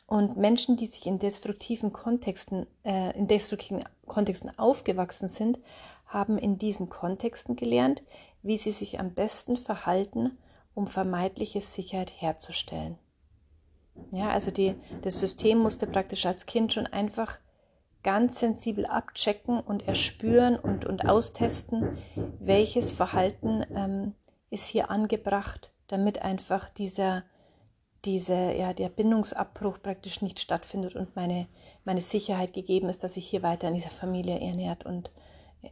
Und 0.07 0.35
Menschen, 0.35 0.75
die 0.75 0.87
sich 0.87 1.05
in 1.05 1.19
destruktiven 1.19 1.93
Kontexten, 1.93 2.67
äh, 2.83 3.17
in 3.17 3.27
destruktiven 3.27 3.83
Kontexten 4.07 4.57
aufgewachsen 4.59 5.29
sind, 5.29 5.59
haben 6.05 6.37
in 6.37 6.57
diesen 6.57 6.89
Kontexten 6.89 7.55
gelernt, 7.55 8.03
wie 8.43 8.57
sie 8.57 8.71
sich 8.71 8.99
am 8.99 9.13
besten 9.13 9.55
verhalten, 9.55 10.37
um 10.73 10.87
vermeidliche 10.87 11.61
Sicherheit 11.61 12.11
herzustellen. 12.19 12.97
Ja, 14.11 14.29
also 14.31 14.51
die, 14.51 14.75
das 15.01 15.19
System 15.19 15.59
musste 15.59 15.87
praktisch 15.87 16.25
als 16.25 16.45
Kind 16.45 16.73
schon 16.73 16.87
einfach 16.87 17.39
ganz 18.03 18.39
sensibel 18.39 18.85
abchecken 18.85 19.59
und 19.59 19.87
erspüren 19.87 20.57
und, 20.57 20.85
und 20.85 21.07
austesten, 21.07 21.97
welches 22.39 22.91
Verhalten 22.91 23.65
ähm, 23.75 24.15
ist 24.49 24.67
hier 24.67 24.89
angebracht, 24.89 25.73
damit 25.87 26.21
einfach 26.21 26.69
dieser, 26.69 27.23
diese, 28.05 28.53
ja, 28.53 28.73
der 28.73 28.89
Bindungsabbruch 28.89 29.81
praktisch 29.81 30.21
nicht 30.21 30.39
stattfindet 30.39 30.95
und 30.95 31.15
meine, 31.15 31.47
meine 31.85 32.01
Sicherheit 32.01 32.53
gegeben 32.53 32.89
ist, 32.89 33.03
dass 33.03 33.17
ich 33.17 33.27
hier 33.27 33.43
weiter 33.43 33.67
in 33.67 33.75
dieser 33.75 33.91
Familie 33.91 34.39
ernährt 34.39 34.85
und, 34.85 35.11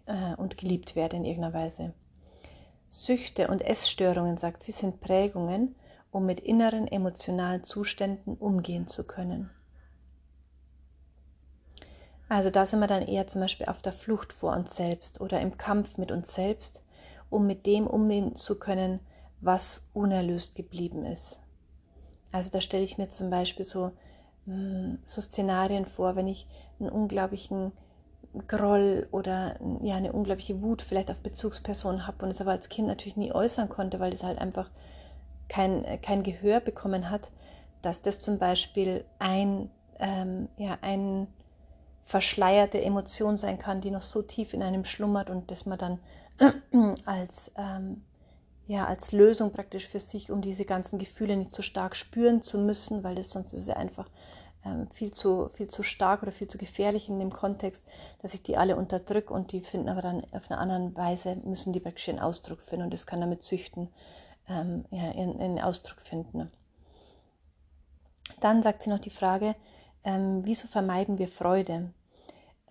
äh, 0.05 0.35
und 0.35 0.57
geliebt 0.57 0.95
werde 0.95 1.17
in 1.17 1.25
irgendeiner 1.25 1.53
Weise. 1.53 1.93
Süchte 2.89 3.47
und 3.47 3.61
Essstörungen, 3.61 4.37
sagt 4.37 4.63
sie, 4.63 4.71
sind 4.71 4.99
Prägungen, 4.99 5.75
um 6.11 6.25
mit 6.25 6.39
inneren 6.39 6.87
emotionalen 6.87 7.63
Zuständen 7.63 8.35
umgehen 8.35 8.87
zu 8.87 9.05
können. 9.05 9.51
Also 12.29 12.51
da 12.51 12.65
sind 12.65 12.79
wir 12.79 12.87
dann 12.87 13.01
eher 13.01 13.25
zum 13.25 13.41
Beispiel 13.41 13.65
auf 13.65 13.81
der 13.81 13.91
Flucht 13.91 14.33
vor 14.33 14.55
uns 14.55 14.75
selbst 14.75 15.19
oder 15.19 15.41
im 15.41 15.57
Kampf 15.57 15.97
mit 15.97 16.11
uns 16.11 16.33
selbst, 16.33 16.83
um 17.31 17.47
mit 17.47 17.65
dem 17.65 17.87
umgehen 17.87 18.35
zu 18.35 18.59
können, 18.59 18.99
was 19.41 19.83
unerlöst 19.93 20.53
geblieben 20.53 21.05
ist. 21.05 21.39
Also 22.31 22.51
da 22.51 22.61
stelle 22.61 22.83
ich 22.83 22.99
mir 22.99 23.09
zum 23.09 23.31
Beispiel 23.31 23.65
so, 23.65 23.91
hm, 24.45 24.99
so 25.03 25.21
Szenarien 25.21 25.85
vor, 25.85 26.15
wenn 26.15 26.27
ich 26.27 26.47
einen 26.79 26.89
unglaublichen 26.89 27.71
Groll 28.47 29.07
oder 29.11 29.59
ja, 29.81 29.95
eine 29.95 30.13
unglaubliche 30.13 30.61
Wut 30.61 30.83
vielleicht 30.83 31.09
auf 31.09 31.21
Bezugspersonen 31.21 32.05
habe 32.05 32.23
und 32.23 32.29
es 32.29 32.41
aber 32.41 32.51
als 32.51 32.69
Kind 32.69 32.87
natürlich 32.87 33.17
nie 33.17 33.31
äußern 33.31 33.69
konnte, 33.69 33.99
weil 33.99 34.13
es 34.13 34.21
halt 34.21 34.37
einfach 34.37 34.69
kein, 35.47 35.83
kein 36.03 36.21
Gehör 36.21 36.59
bekommen 36.59 37.09
hat, 37.09 37.31
dass 37.81 38.03
das 38.03 38.19
zum 38.19 38.37
Beispiel 38.37 39.03
ein, 39.17 39.71
ähm, 39.97 40.47
ja, 40.57 40.77
ein 40.81 41.27
verschleierte 42.09 42.81
Emotion 42.81 43.37
sein 43.37 43.59
kann, 43.59 43.81
die 43.81 43.91
noch 43.91 44.01
so 44.01 44.23
tief 44.23 44.55
in 44.55 44.63
einem 44.63 44.83
schlummert 44.83 45.29
und 45.29 45.51
dass 45.51 45.67
man 45.67 45.77
dann 45.77 45.99
als, 47.05 47.51
ähm, 47.55 48.01
ja, 48.65 48.87
als 48.87 49.11
Lösung 49.11 49.51
praktisch 49.51 49.87
für 49.87 49.99
sich, 49.99 50.31
um 50.31 50.41
diese 50.41 50.65
ganzen 50.65 50.97
Gefühle 50.97 51.37
nicht 51.37 51.53
so 51.53 51.61
stark 51.61 51.95
spüren 51.95 52.41
zu 52.41 52.57
müssen, 52.57 53.03
weil 53.03 53.19
es 53.19 53.29
sonst 53.29 53.53
ist 53.53 53.61
es 53.61 53.69
einfach 53.69 54.09
ähm, 54.65 54.87
viel, 54.89 55.11
zu, 55.11 55.49
viel 55.49 55.67
zu 55.67 55.83
stark 55.83 56.23
oder 56.23 56.31
viel 56.31 56.47
zu 56.47 56.57
gefährlich 56.57 57.09
in 57.09 57.19
dem 57.19 57.31
Kontext, 57.31 57.83
dass 58.23 58.33
ich 58.33 58.41
die 58.41 58.57
alle 58.57 58.75
unterdrücke 58.75 59.31
und 59.31 59.51
die 59.51 59.61
finden 59.61 59.87
aber 59.87 60.01
dann 60.01 60.25
auf 60.31 60.49
eine 60.49 60.59
andere 60.59 60.95
Weise, 60.95 61.35
müssen 61.43 61.73
die 61.73 61.79
praktisch 61.79 62.09
einen 62.09 62.17
Ausdruck 62.17 62.63
finden 62.63 62.85
und 62.85 62.91
das 62.91 63.05
kann 63.05 63.21
damit 63.21 63.43
züchten, 63.43 63.87
ähm, 64.47 64.83
ja, 64.89 65.11
in, 65.11 65.39
in 65.39 65.61
Ausdruck 65.61 66.01
finden. 66.01 66.49
Dann 68.39 68.63
sagt 68.63 68.81
sie 68.81 68.89
noch 68.89 68.97
die 68.97 69.11
Frage, 69.11 69.53
ähm, 70.03 70.41
wieso 70.43 70.67
vermeiden 70.67 71.19
wir 71.19 71.27
Freude? 71.27 71.93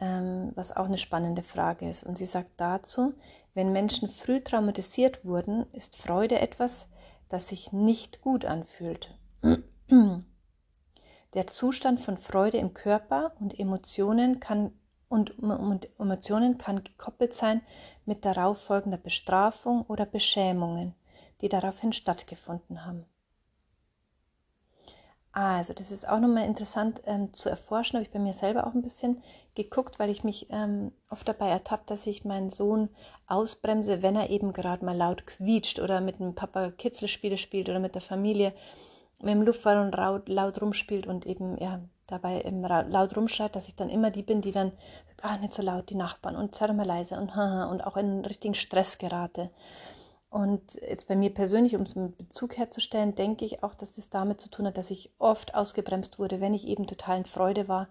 Ähm, 0.01 0.53
was 0.55 0.71
auch 0.77 0.85
eine 0.85 0.99
spannende 0.99 1.43
Frage 1.43 1.89
ist. 1.89 2.05
Und 2.05 2.19
sie 2.19 2.25
sagt 2.25 2.53
dazu, 2.57 3.15
wenn 3.55 3.73
Menschen 3.73 4.09
früh 4.09 4.41
traumatisiert 4.41 5.25
wurden, 5.25 5.67
ist 5.73 5.97
Freude 5.97 6.41
etwas, 6.41 6.89
das 7.29 7.49
sich 7.49 7.73
nicht 7.73 8.21
gut 8.21 8.45
anfühlt. 8.45 9.19
Der 11.35 11.47
Zustand 11.47 12.01
von 12.01 12.17
Freude 12.17 12.59
im 12.59 12.75
Körper 12.75 13.33
und 13.41 13.59
Emotionen 13.59 14.39
kann 14.41 14.73
und, 15.09 15.39
und 15.39 15.89
Emotionen 15.99 16.59
kann 16.59 16.85
gekoppelt 16.85 17.33
sein 17.33 17.63
mit 18.05 18.25
darauf 18.25 18.63
folgender 18.63 18.99
Bestrafung 18.99 19.83
oder 19.83 20.07
Beschämungen, 20.07 20.95
die 21.41 21.49
daraufhin 21.49 21.93
stattgefunden 21.93 22.85
haben. 22.85 23.05
Also, 25.41 25.73
das 25.73 25.93
ist 25.93 26.09
auch 26.09 26.19
nochmal 26.19 26.47
interessant 26.47 27.01
ähm, 27.07 27.33
zu 27.33 27.49
erforschen. 27.49 27.95
Habe 27.95 28.03
ich 28.03 28.11
bei 28.11 28.19
mir 28.19 28.35
selber 28.35 28.67
auch 28.67 28.75
ein 28.75 28.83
bisschen 28.83 29.23
geguckt, 29.55 30.01
weil 30.01 30.11
ich 30.11 30.25
mich 30.25 30.49
ähm, 30.51 30.91
oft 31.11 31.29
dabei 31.29 31.49
ertappt, 31.49 31.93
dass 31.93 32.09
ich 32.09 32.25
meinen 32.25 32.51
Sohn 32.51 32.89
ausbremse, 33.29 34.03
wenn 34.03 34.17
er 34.17 34.31
eben 34.31 34.53
gerade 34.53 34.85
mal 34.85 34.97
laut 34.97 35.29
quietscht 35.29 35.79
oder 35.79 36.01
mit 36.01 36.19
dem 36.19 36.35
Papa 36.35 36.73
Kitzelspiele 36.73 37.37
spielt 37.37 37.69
oder 37.69 37.79
mit 37.79 37.95
der 37.95 38.03
Familie 38.03 38.53
mit 39.21 39.33
dem 39.33 39.43
Luftballon 39.43 39.93
laut, 39.93 40.29
laut 40.29 40.61
rumspielt 40.61 41.07
und 41.07 41.25
eben 41.25 41.57
ja 41.59 41.83
dabei 42.09 42.43
laut 42.89 43.17
rumschreit, 43.17 43.55
dass 43.55 43.69
ich 43.69 43.77
dann 43.77 43.91
immer 43.91 44.11
die 44.11 44.23
bin, 44.23 44.41
die 44.41 44.51
dann 44.51 44.73
sagt, 45.07 45.25
ah, 45.25 45.39
nicht 45.39 45.53
so 45.53 45.63
laut, 45.63 45.89
die 45.89 45.95
Nachbarn 45.95 46.35
und 46.35 46.57
sei 46.57 46.67
doch 46.67 46.75
mal 46.75 46.85
leise 46.85 47.17
und 47.17 47.37
haha 47.37 47.67
und 47.67 47.87
auch 47.87 47.97
in 47.97 48.25
richtigen 48.25 48.55
Stress 48.55 48.99
gerate. 48.99 49.51
Und 50.31 50.75
jetzt 50.75 51.09
bei 51.09 51.17
mir 51.17 51.33
persönlich, 51.33 51.75
um 51.75 51.83
es 51.83 51.95
mit 51.95 52.19
Bezug 52.19 52.59
herzustellen, 52.59 53.15
denke 53.15 53.45
ich 53.47 53.63
auch, 53.63 53.75
dass 53.75 53.95
das 53.95 54.11
damit 54.11 54.41
zu 54.41 54.51
tun 54.51 54.67
hat, 54.67 54.77
dass 54.77 54.91
ich 54.91 55.11
oft 55.19 55.55
ausgebremst 55.55 56.19
wurde, 56.19 56.41
wenn 56.41 56.53
ich 56.53 56.67
eben 56.67 56.87
total 56.87 57.19
in 57.19 57.25
Freude 57.25 57.67
war, 57.67 57.89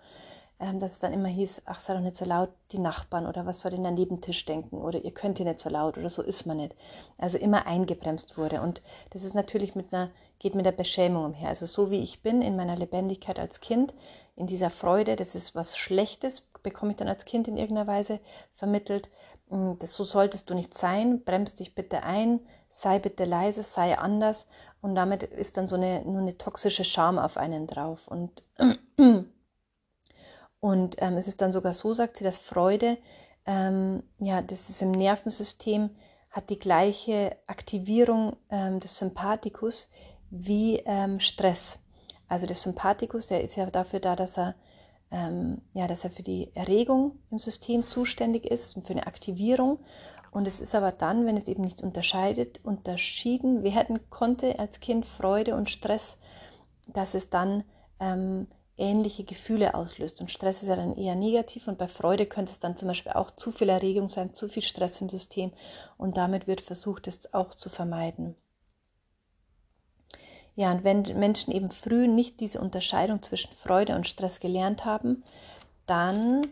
ähm, 0.60 0.80
dass 0.80 0.94
es 0.94 1.00
dann 1.00 1.14
immer 1.14 1.30
hieß, 1.30 1.64
ach, 1.66 1.80
sei 1.80 1.96
doch 1.96 2.02
nicht 2.02 2.16
so 2.16 2.26
laut, 2.26 2.50
die 2.72 2.80
Nachbarn 2.80 3.26
oder 3.26 3.46
was 3.48 3.60
soll 3.60 3.72
denn 3.72 3.84
der 3.84 3.92
Nebentisch 3.92 4.46
denken 4.46 4.78
oder 4.78 5.04
ihr 5.04 5.12
könnt 5.12 5.38
hier 5.38 5.48
nicht 5.48 5.60
so 5.60 5.70
laut 5.70 5.98
oder 5.98 6.12
so 6.12 6.22
ist 6.22 6.46
man 6.46 6.58
nicht. 6.58 6.76
Also 7.18 7.40
immer 7.40 7.66
eingebremst 7.66 8.38
wurde. 8.38 8.62
Und 8.62 8.82
das 9.10 9.24
ist 9.24 9.34
natürlich 9.34 9.76
mit 9.76 9.92
einer, 9.92 10.12
geht 10.38 10.54
mit 10.54 10.66
der 10.66 10.72
Beschämung 10.72 11.26
umher. 11.26 11.50
Also 11.50 11.66
so 11.66 11.90
wie 11.90 12.02
ich 12.02 12.22
bin 12.22 12.44
in 12.44 12.56
meiner 12.56 12.76
Lebendigkeit 12.76 13.40
als 13.40 13.62
Kind, 13.62 13.96
in 14.38 14.48
dieser 14.48 14.70
Freude, 14.70 15.16
das 15.16 15.36
ist 15.36 15.56
was 15.56 15.78
Schlechtes, 15.78 16.42
bekomme 16.64 16.92
ich 16.92 16.98
dann 16.98 17.08
als 17.08 17.26
Kind 17.26 17.48
in 17.48 17.58
irgendeiner 17.58 17.88
Weise 17.88 18.20
vermittelt. 18.54 19.10
Hm, 19.50 19.78
das, 19.80 19.94
so 19.94 20.04
solltest 20.04 20.50
du 20.50 20.54
nicht 20.54 20.78
sein, 20.78 21.24
bremst 21.24 21.60
dich 21.60 21.76
bitte 21.76 22.04
ein, 22.04 22.40
sei 22.70 23.00
bitte 23.00 23.24
leise, 23.24 23.64
sei 23.64 23.98
anders 23.98 24.48
und 24.82 24.96
damit 24.96 25.24
ist 25.24 25.58
dann 25.58 25.68
so 25.68 25.76
eine, 25.76 26.04
nur 26.06 26.22
eine 26.22 26.38
toxische 26.38 26.84
Scham 26.84 27.18
auf 27.18 27.36
einen 27.38 27.66
drauf. 27.66 28.08
Und, 28.08 28.44
und 30.60 30.96
ähm, 31.00 31.18
es 31.18 31.28
ist 31.28 31.42
dann 31.42 31.52
sogar 31.52 31.74
so, 31.74 31.94
sagt 31.94 32.18
sie, 32.18 32.24
dass 32.24 32.38
Freude, 32.38 32.98
ähm, 33.46 34.04
ja, 34.20 34.42
das 34.42 34.70
ist 34.70 34.84
im 34.84 34.92
Nervensystem, 34.92 35.90
hat 36.30 36.52
die 36.52 36.60
gleiche 36.60 37.36
Aktivierung 37.48 38.36
ähm, 38.52 38.80
des 38.80 38.98
Sympathikus 38.98 39.88
wie 40.30 40.84
ähm, 40.86 41.20
Stress. 41.20 41.80
Also 42.28 42.46
der 42.46 42.56
Sympathikus, 42.56 43.28
der 43.28 43.42
ist 43.42 43.56
ja 43.56 43.66
dafür 43.68 44.00
da, 44.00 44.16
dass 44.16 44.38
er 44.38 44.56
ähm, 45.12 45.62
ja, 45.74 45.88
dass 45.88 46.04
er 46.04 46.10
für 46.10 46.24
die 46.24 46.52
Erregung 46.54 47.20
im 47.32 47.38
System 47.38 47.84
zuständig 47.84 48.46
ist 48.46 48.76
und 48.76 48.86
für 48.86 48.94
eine 48.94 49.08
Aktivierung. 49.08 49.80
Und 50.32 50.46
es 50.46 50.60
ist 50.60 50.76
aber 50.76 50.92
dann, 50.92 51.26
wenn 51.26 51.38
es 51.38 51.48
eben 51.48 51.64
nicht 51.64 51.82
unterscheidet, 51.82 52.60
unterschieden 52.64 53.64
werden 53.64 54.10
konnte 54.10 54.60
als 54.60 54.80
Kind 54.80 55.06
Freude 55.06 55.56
und 55.56 55.70
Stress, 55.70 56.18
dass 56.88 57.14
es 57.14 57.30
dann 57.30 57.64
ähm, 58.00 58.48
ähnliche 58.78 59.24
Gefühle 59.24 59.74
auslöst. 59.74 60.22
Und 60.22 60.30
Stress 60.30 60.62
ist 60.62 60.68
ja 60.68 60.76
dann 60.76 60.96
eher 60.96 61.16
negativ 61.16 61.68
und 61.68 61.78
bei 61.78 61.88
Freude 61.88 62.26
könnte 62.26 62.52
es 62.52 62.60
dann 62.60 62.78
zum 62.78 62.90
Beispiel 62.90 63.14
auch 63.14 63.32
zu 63.32 63.52
viel 63.52 63.70
Erregung 63.70 64.10
sein, 64.10 64.34
zu 64.34 64.48
viel 64.48 64.64
Stress 64.64 65.02
im 65.02 65.10
System 65.10 65.52
und 65.98 66.18
damit 66.18 66.48
wird 66.48 66.62
versucht, 66.62 67.08
es 67.08 67.34
auch 67.34 67.56
zu 67.56 67.70
vermeiden. 67.70 68.36
Ja, 70.58 70.72
und 70.72 70.84
wenn 70.84 71.04
Menschen 71.20 71.54
eben 71.54 71.70
früh 71.70 72.08
nicht 72.08 72.40
diese 72.40 72.60
Unterscheidung 72.60 73.22
zwischen 73.22 73.54
Freude 73.54 73.96
und 73.96 74.08
Stress 74.08 74.40
gelernt 74.40 74.86
haben, 74.86 75.24
dann 75.86 76.48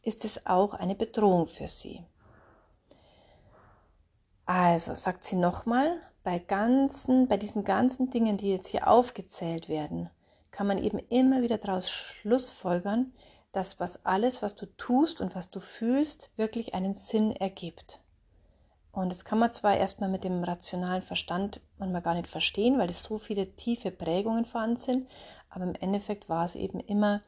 ist 0.00 0.24
es 0.24 0.46
auch 0.46 0.72
eine 0.72 0.94
Bedrohung 0.94 1.46
für 1.46 1.68
sie. 1.68 2.02
Also, 4.46 4.94
sagt 4.94 5.22
sie 5.22 5.36
nochmal, 5.36 6.00
bei 6.24 6.38
ganzen, 6.38 7.28
bei 7.28 7.36
diesen 7.36 7.64
ganzen 7.64 8.08
Dingen, 8.08 8.38
die 8.38 8.52
jetzt 8.52 8.68
hier 8.68 8.88
aufgezählt 8.88 9.68
werden, 9.68 10.08
kann 10.50 10.66
man 10.66 10.78
eben 10.78 10.98
immer 11.10 11.42
wieder 11.42 11.58
daraus 11.58 11.90
schlussfolgern, 11.90 13.12
dass 13.52 13.78
was 13.78 14.02
alles, 14.06 14.40
was 14.40 14.54
du 14.54 14.64
tust 14.78 15.20
und 15.20 15.34
was 15.34 15.50
du 15.50 15.60
fühlst, 15.60 16.30
wirklich 16.36 16.72
einen 16.72 16.94
Sinn 16.94 17.32
ergibt. 17.32 18.00
Und 18.96 19.10
das 19.10 19.26
kann 19.26 19.38
man 19.38 19.52
zwar 19.52 19.76
erstmal 19.76 20.08
mit 20.08 20.24
dem 20.24 20.42
rationalen 20.42 21.02
Verstand 21.02 21.60
manchmal 21.76 22.00
gar 22.00 22.14
nicht 22.14 22.28
verstehen, 22.28 22.78
weil 22.78 22.88
es 22.88 23.02
so 23.02 23.18
viele 23.18 23.54
tiefe 23.54 23.90
Prägungen 23.90 24.46
vorhanden 24.46 24.78
sind, 24.78 25.10
aber 25.50 25.64
im 25.64 25.74
Endeffekt 25.74 26.30
war 26.30 26.46
es 26.46 26.54
eben 26.54 26.80
immer 26.80 27.20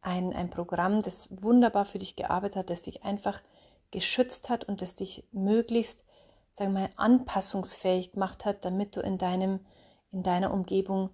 ein, 0.00 0.32
ein 0.32 0.48
Programm, 0.48 1.02
das 1.02 1.28
wunderbar 1.42 1.86
für 1.86 1.98
dich 1.98 2.14
gearbeitet 2.14 2.54
hat, 2.54 2.70
das 2.70 2.82
dich 2.82 3.02
einfach 3.02 3.42
geschützt 3.90 4.48
hat 4.48 4.62
und 4.62 4.80
das 4.80 4.94
dich 4.94 5.26
möglichst, 5.32 6.04
sagen 6.52 6.72
wir 6.72 6.82
mal, 6.82 6.90
anpassungsfähig 6.94 8.12
gemacht 8.12 8.44
hat, 8.44 8.64
damit 8.64 8.94
du 8.94 9.00
in 9.00 9.18
deinem, 9.18 9.66
in 10.12 10.22
deiner 10.22 10.52
Umgebung 10.52 11.10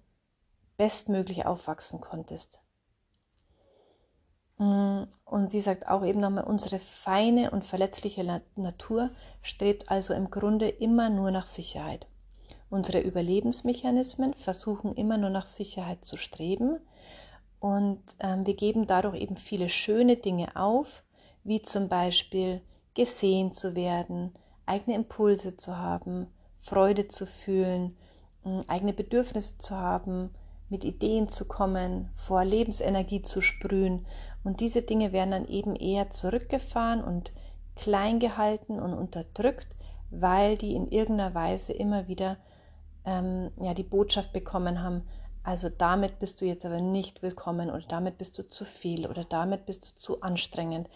bestmöglich 0.76 1.46
aufwachsen 1.46 2.02
konntest. 2.02 2.60
Mm, 4.58 5.02
und 5.24 5.50
sie 5.50 5.60
sagt 5.60 5.88
auch 5.88 6.04
eben 6.04 6.20
nochmal, 6.20 6.44
unsere 6.44 6.78
feine 6.78 7.50
und 7.50 7.64
verletzliche 7.64 8.42
Natur 8.56 9.10
strebt 9.42 9.90
also 9.90 10.14
im 10.14 10.30
Grunde 10.30 10.68
immer 10.68 11.10
nur 11.10 11.30
nach 11.30 11.46
Sicherheit. 11.46 12.06
Unsere 12.70 13.00
Überlebensmechanismen 13.00 14.34
versuchen 14.34 14.94
immer 14.94 15.18
nur 15.18 15.30
nach 15.30 15.46
Sicherheit 15.46 16.04
zu 16.04 16.16
streben 16.16 16.80
Und 17.60 18.02
ähm, 18.20 18.46
wir 18.46 18.54
geben 18.54 18.86
dadurch 18.86 19.20
eben 19.20 19.36
viele 19.36 19.68
schöne 19.68 20.16
Dinge 20.16 20.54
auf, 20.56 21.02
wie 21.44 21.62
zum 21.62 21.88
Beispiel 21.88 22.60
gesehen 22.94 23.52
zu 23.52 23.74
werden, 23.74 24.34
eigene 24.66 24.96
Impulse 24.96 25.56
zu 25.56 25.76
haben, 25.76 26.26
Freude 26.58 27.08
zu 27.08 27.26
fühlen, 27.26 27.96
eigene 28.66 28.92
Bedürfnisse 28.92 29.58
zu 29.58 29.76
haben, 29.76 30.30
mit 30.68 30.84
Ideen 30.84 31.28
zu 31.28 31.46
kommen, 31.46 32.10
vor 32.14 32.44
Lebensenergie 32.44 33.22
zu 33.22 33.40
sprühen. 33.40 34.06
Und 34.44 34.60
diese 34.60 34.82
Dinge 34.82 35.12
werden 35.12 35.30
dann 35.30 35.48
eben 35.48 35.74
eher 35.74 36.10
zurückgefahren 36.10 37.02
und 37.02 37.32
klein 37.76 38.20
gehalten 38.20 38.78
und 38.78 38.94
unterdrückt, 38.94 39.68
weil 40.10 40.56
die 40.56 40.74
in 40.74 40.90
irgendeiner 40.90 41.34
Weise 41.34 41.72
immer 41.72 42.06
wieder 42.06 42.36
ähm, 43.04 43.50
ja, 43.60 43.74
die 43.74 43.82
Botschaft 43.82 44.32
bekommen 44.32 44.82
haben, 44.82 45.02
also 45.44 45.68
damit 45.68 46.18
bist 46.18 46.40
du 46.40 46.46
jetzt 46.46 46.64
aber 46.64 46.80
nicht 46.80 47.22
willkommen 47.22 47.70
oder 47.70 47.84
damit 47.86 48.16
bist 48.16 48.38
du 48.38 48.48
zu 48.48 48.64
viel 48.64 49.06
oder 49.06 49.24
damit 49.24 49.66
bist 49.66 49.90
du 49.90 49.96
zu 49.96 50.22
anstrengend. 50.22 50.88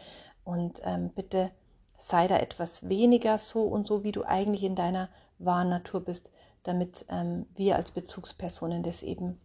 Und 0.43 0.81
ähm, 0.85 1.11
bitte 1.11 1.51
sei 1.99 2.27
da 2.27 2.39
etwas 2.39 2.89
weniger 2.89 3.37
so 3.37 3.65
und 3.65 3.87
so, 3.87 4.05
wie 4.05 4.13
du 4.13 4.25
eigentlich 4.25 4.65
in 4.65 4.75
deiner 4.75 5.11
wahren 5.39 5.69
Natur 5.69 6.01
bist, 6.01 6.33
damit 6.63 7.05
ähm, 7.11 7.45
wir 7.57 7.77
als 7.77 7.91
Bezugspersonen 7.91 8.83
das 8.83 9.03
eben 9.03 9.39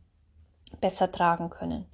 besser 0.79 1.11
tragen 1.11 1.49
können. 1.49 1.85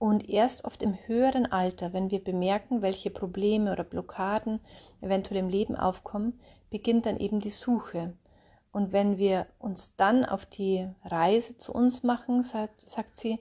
Und 0.00 0.30
erst 0.30 0.64
oft 0.64 0.82
im 0.82 0.94
höheren 0.94 1.44
Alter, 1.44 1.92
wenn 1.92 2.10
wir 2.10 2.24
bemerken, 2.24 2.80
welche 2.80 3.10
Probleme 3.10 3.70
oder 3.70 3.84
Blockaden 3.84 4.58
eventuell 5.02 5.40
im 5.40 5.50
Leben 5.50 5.76
aufkommen, 5.76 6.40
beginnt 6.70 7.04
dann 7.04 7.20
eben 7.20 7.40
die 7.40 7.50
Suche. 7.50 8.14
Und 8.72 8.92
wenn 8.92 9.18
wir 9.18 9.46
uns 9.58 9.94
dann 9.96 10.24
auf 10.24 10.46
die 10.46 10.88
Reise 11.04 11.58
zu 11.58 11.74
uns 11.74 12.02
machen, 12.02 12.42
sagt, 12.42 12.88
sagt 12.88 13.18
sie, 13.18 13.40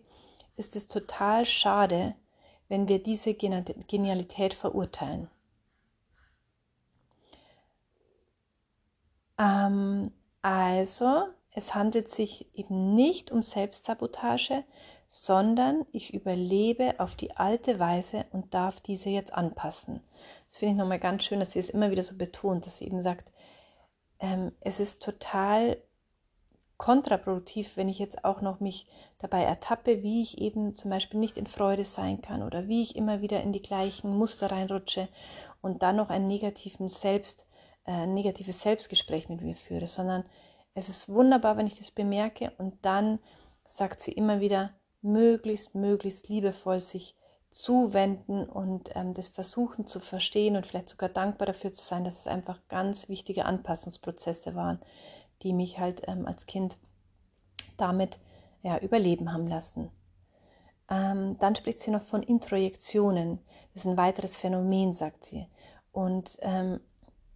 ist 0.58 0.76
es 0.76 0.90
total 0.90 1.46
schade, 1.46 2.14
wenn 2.68 2.90
wir 2.90 3.02
diese 3.02 3.34
Genialität 3.36 4.54
verurteilen. 4.54 5.30
Ähm, 9.38 10.12
also, 10.42 11.24
es 11.52 11.74
handelt 11.74 12.10
sich 12.10 12.54
eben 12.54 12.96
nicht 12.96 13.32
um 13.32 13.44
Selbstsabotage, 13.44 14.66
sondern 15.10 15.86
ich 15.92 16.14
überlebe 16.14 17.00
auf 17.00 17.16
die 17.16 17.36
alte 17.36 17.80
Weise 17.80 18.26
und 18.32 18.54
darf 18.54 18.80
diese 18.80 19.10
jetzt 19.10 19.34
anpassen. 19.34 20.02
Das 20.48 20.58
finde 20.58 20.74
ich 20.74 20.78
nochmal 20.78 21.00
ganz 21.00 21.24
schön, 21.24 21.40
dass 21.40 21.52
sie 21.52 21.60
es 21.60 21.70
immer 21.70 21.90
wieder 21.90 22.04
so 22.04 22.16
betont, 22.16 22.68
dass 22.68 22.78
sie 22.78 22.86
eben 22.86 23.02
sagt, 23.02 23.32
ähm, 24.20 24.52
es 24.62 24.80
ist 24.80 25.02
total 25.02 25.78
kontraproduktiv, 26.78 27.76
wenn 27.76 27.90
ich 27.90 28.00
jetzt 28.00 28.24
auch 28.24 28.42
noch 28.42 28.60
mich 28.60 28.88
dabei 29.18 29.44
ertappe, 29.44 30.04
wie 30.04 30.22
ich 30.22 30.38
eben 30.38 30.78
zum 30.78 30.92
Beispiel 30.92 31.20
nicht 31.20 31.38
in 31.38 31.48
Freude 31.48 31.84
sein 31.84 32.22
kann 32.22 32.44
oder 32.44 32.68
wie 32.68 32.84
ich 32.84 32.96
immer 32.96 33.20
wieder 33.22 33.42
in 33.42 33.52
die 33.52 33.62
gleichen 33.62 34.16
Muster 34.16 34.52
reinrutsche 34.52 35.10
und 35.62 35.82
dann 35.82 35.98
noch 35.98 36.10
ein 36.10 36.28
negativen 36.28 36.88
Selbst, 36.88 37.48
äh, 37.86 38.06
negatives 38.06 38.62
Selbstgespräch 38.62 39.28
mit 39.28 39.42
mir 39.42 39.56
führe, 39.56 39.88
sondern 39.88 40.24
es 40.76 40.88
ist 40.88 41.10
wunderbar, 41.10 41.58
wenn 41.58 41.68
ich 41.68 41.78
das 41.78 41.90
bemerke 41.90 42.54
und 42.60 42.78
dann 42.84 43.20
sagt 43.66 44.00
sie 44.00 44.12
immer 44.12 44.40
wieder, 44.40 44.74
möglichst, 45.02 45.76
möglichst 45.76 46.30
liebevoll 46.30 46.80
sich 46.80 47.16
zuwenden 47.52 48.48
und 48.48 48.92
ähm, 48.96 49.14
das 49.14 49.28
versuchen 49.28 49.88
zu 49.88 50.00
verstehen 50.00 50.56
und 50.56 50.68
vielleicht 50.68 50.90
sogar 50.90 51.10
dankbar 51.10 51.48
dafür 51.48 51.74
zu 51.74 51.84
sein, 51.84 52.04
dass 52.04 52.20
es 52.20 52.28
einfach 52.28 52.60
ganz 52.70 53.10
wichtige 53.10 53.46
Anpassungsprozesse 53.46 54.56
waren, 54.56 54.80
die 55.42 55.54
mich 55.54 55.80
halt 55.80 56.04
ähm, 56.08 56.28
als 56.28 56.46
Kind 56.46 56.78
damit 57.78 58.20
ja, 58.62 58.78
überleben 58.78 59.34
haben 59.34 59.48
lassen. 59.48 59.90
Ähm, 60.90 61.38
dann 61.40 61.56
spricht 61.56 61.80
sie 61.80 61.92
noch 61.92 62.02
von 62.02 62.24
Introjektionen. 62.24 63.40
Das 63.74 63.86
ist 63.86 63.92
ein 63.92 63.98
weiteres 63.98 64.38
Phänomen, 64.38 64.94
sagt 64.94 65.24
sie. 65.24 65.48
Und 65.92 66.38
ähm, 66.42 66.80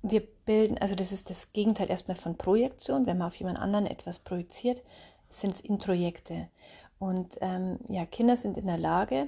wir 0.02 0.22
bilden, 0.46 0.78
also 0.80 0.96
das 0.96 1.12
ist 1.12 1.30
das 1.30 1.54
Gegenteil 1.54 1.90
erstmal 1.90 2.18
von 2.18 2.38
Projektion. 2.38 3.06
Wenn 3.06 3.18
man 3.18 3.28
auf 3.28 3.36
jemand 3.36 3.58
anderen 3.58 3.88
etwas 3.88 4.20
projiziert, 4.20 4.82
sind 5.30 5.54
es 5.54 5.62
Introjekte. 5.62 6.50
Und 7.04 7.38
ähm, 7.42 7.80
ja, 7.90 8.06
Kinder 8.06 8.38
sind 8.38 8.58
in 8.58 8.66
der 8.66 8.78
Lage, 8.78 9.28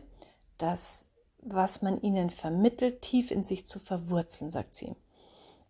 das, 0.57 1.07
was 1.41 1.81
man 1.81 1.99
ihnen 2.01 2.29
vermittelt, 2.29 3.01
tief 3.01 3.31
in 3.31 3.43
sich 3.43 3.67
zu 3.67 3.79
verwurzeln, 3.79 4.49
sagt 4.49 4.73
sie. 4.73 4.95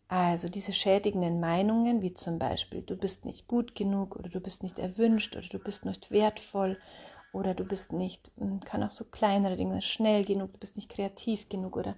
Also 0.08 0.48
diese 0.48 0.72
schädigenden 0.72 1.40
Meinungen, 1.40 2.04
wie 2.04 2.14
zum 2.14 2.38
Beispiel, 2.38 2.84
du 2.84 2.96
bist 2.96 3.26
nicht 3.26 3.48
gut 3.48 3.74
genug 3.74 4.16
oder 4.16 4.30
du 4.30 4.40
bist 4.40 4.62
nicht 4.62 4.78
erwünscht 4.78 5.36
oder 5.36 5.48
du 5.48 5.58
bist 5.58 5.84
nicht 5.84 6.12
wertvoll 6.12 6.78
oder 7.34 7.56
du 7.56 7.66
bist 7.66 7.92
nicht, 7.92 8.30
hm, 8.38 8.60
kann 8.60 8.84
auch 8.84 8.92
so 8.92 9.04
kleinere 9.04 9.58
Dinge, 9.58 9.82
schnell 9.82 10.26
genug, 10.26 10.54
du 10.54 10.60
bist 10.60 10.76
nicht 10.76 10.90
kreativ 10.90 11.50
genug 11.50 11.76
oder 11.76 11.96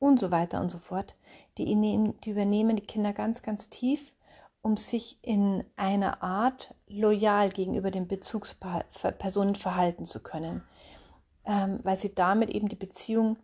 und 0.00 0.18
so 0.18 0.32
weiter 0.32 0.60
und 0.60 0.68
so 0.68 0.78
fort. 0.78 1.14
Die, 1.58 1.64
die 1.64 2.30
übernehmen 2.30 2.74
die 2.74 2.86
Kinder 2.86 3.12
ganz, 3.12 3.40
ganz 3.42 3.68
tief 3.68 4.12
um 4.62 4.76
sich 4.76 5.18
in 5.22 5.64
einer 5.76 6.22
Art 6.22 6.74
loyal 6.86 7.50
gegenüber 7.50 7.90
den 7.90 8.06
Bezugspersonen 8.06 9.56
verhalten 9.56 10.06
zu 10.06 10.22
können, 10.22 10.62
ähm, 11.44 11.80
weil 11.82 11.96
sie 11.96 12.14
damit 12.14 12.50
eben 12.50 12.68
die 12.68 12.76
Beziehung 12.76 13.36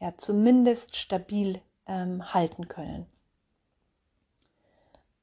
ja 0.00 0.16
zumindest 0.16 0.96
stabil 0.96 1.60
ähm, 1.86 2.34
halten 2.34 2.68
können. 2.68 3.06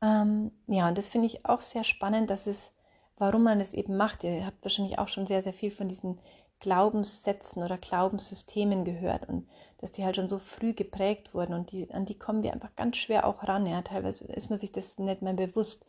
Ähm, 0.01 0.51
ja, 0.67 0.87
und 0.87 0.97
das 0.97 1.09
finde 1.09 1.27
ich 1.27 1.45
auch 1.45 1.61
sehr 1.61 1.83
spannend, 1.83 2.29
dass 2.29 2.47
es, 2.47 2.71
warum 3.17 3.43
man 3.43 3.59
es 3.59 3.73
eben 3.73 3.97
macht. 3.97 4.23
Ihr 4.23 4.45
habt 4.45 4.63
wahrscheinlich 4.63 4.99
auch 4.99 5.07
schon 5.07 5.25
sehr, 5.25 5.41
sehr 5.41 5.53
viel 5.53 5.71
von 5.71 5.89
diesen 5.89 6.19
Glaubenssätzen 6.59 7.63
oder 7.63 7.77
Glaubenssystemen 7.77 8.83
gehört 8.83 9.27
und 9.29 9.47
dass 9.79 9.91
die 9.91 10.03
halt 10.03 10.17
schon 10.17 10.27
so 10.27 10.39
früh 10.39 10.73
geprägt 10.73 11.33
wurden 11.33 11.53
und 11.53 11.71
die, 11.71 11.89
an 11.91 12.05
die 12.05 12.19
kommen 12.19 12.43
wir 12.43 12.53
einfach 12.53 12.75
ganz 12.75 12.97
schwer 12.97 13.25
auch 13.25 13.43
ran. 13.43 13.65
Ja, 13.65 13.81
teilweise 13.81 14.25
ist 14.25 14.49
man 14.49 14.59
sich 14.59 14.71
das 14.71 14.97
nicht 14.97 15.21
mehr 15.21 15.33
bewusst. 15.33 15.85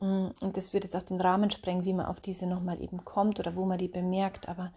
Mm, 0.00 0.28
und 0.42 0.56
das 0.56 0.74
wird 0.74 0.84
jetzt 0.84 0.94
auch 0.96 1.02
den 1.02 1.20
Rahmen 1.20 1.50
sprengen, 1.50 1.86
wie 1.86 1.94
man 1.94 2.06
auf 2.06 2.20
diese 2.20 2.46
nochmal 2.46 2.82
eben 2.82 3.04
kommt 3.04 3.40
oder 3.40 3.56
wo 3.56 3.64
man 3.64 3.78
die 3.78 3.88
bemerkt. 3.88 4.48
Aber 4.48 4.70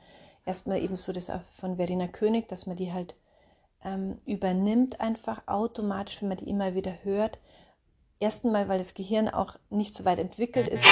erstmal 0.45 0.81
eben 0.81 0.95
so 0.95 1.11
das 1.11 1.29
von 1.57 1.75
Verena 1.75 2.07
König, 2.07 2.47
dass 2.47 2.65
man 2.65 2.77
die 2.77 2.93
halt 2.93 3.15
ähm, 3.83 4.19
übernimmt, 4.25 5.01
einfach 5.01 5.41
automatisch, 5.47 6.21
wenn 6.21 6.29
man 6.29 6.37
die 6.37 6.49
immer 6.49 6.75
wieder 6.75 7.03
hört. 7.03 7.39
Erstens 8.21 8.51
mal, 8.51 8.67
weil 8.69 8.79
das 8.79 8.93
Gehirn 8.93 9.29
auch 9.29 9.55
nicht 9.69 9.93
so 9.93 10.05
weit 10.05 10.19
entwickelt 10.19 10.67
ist. 10.67 10.83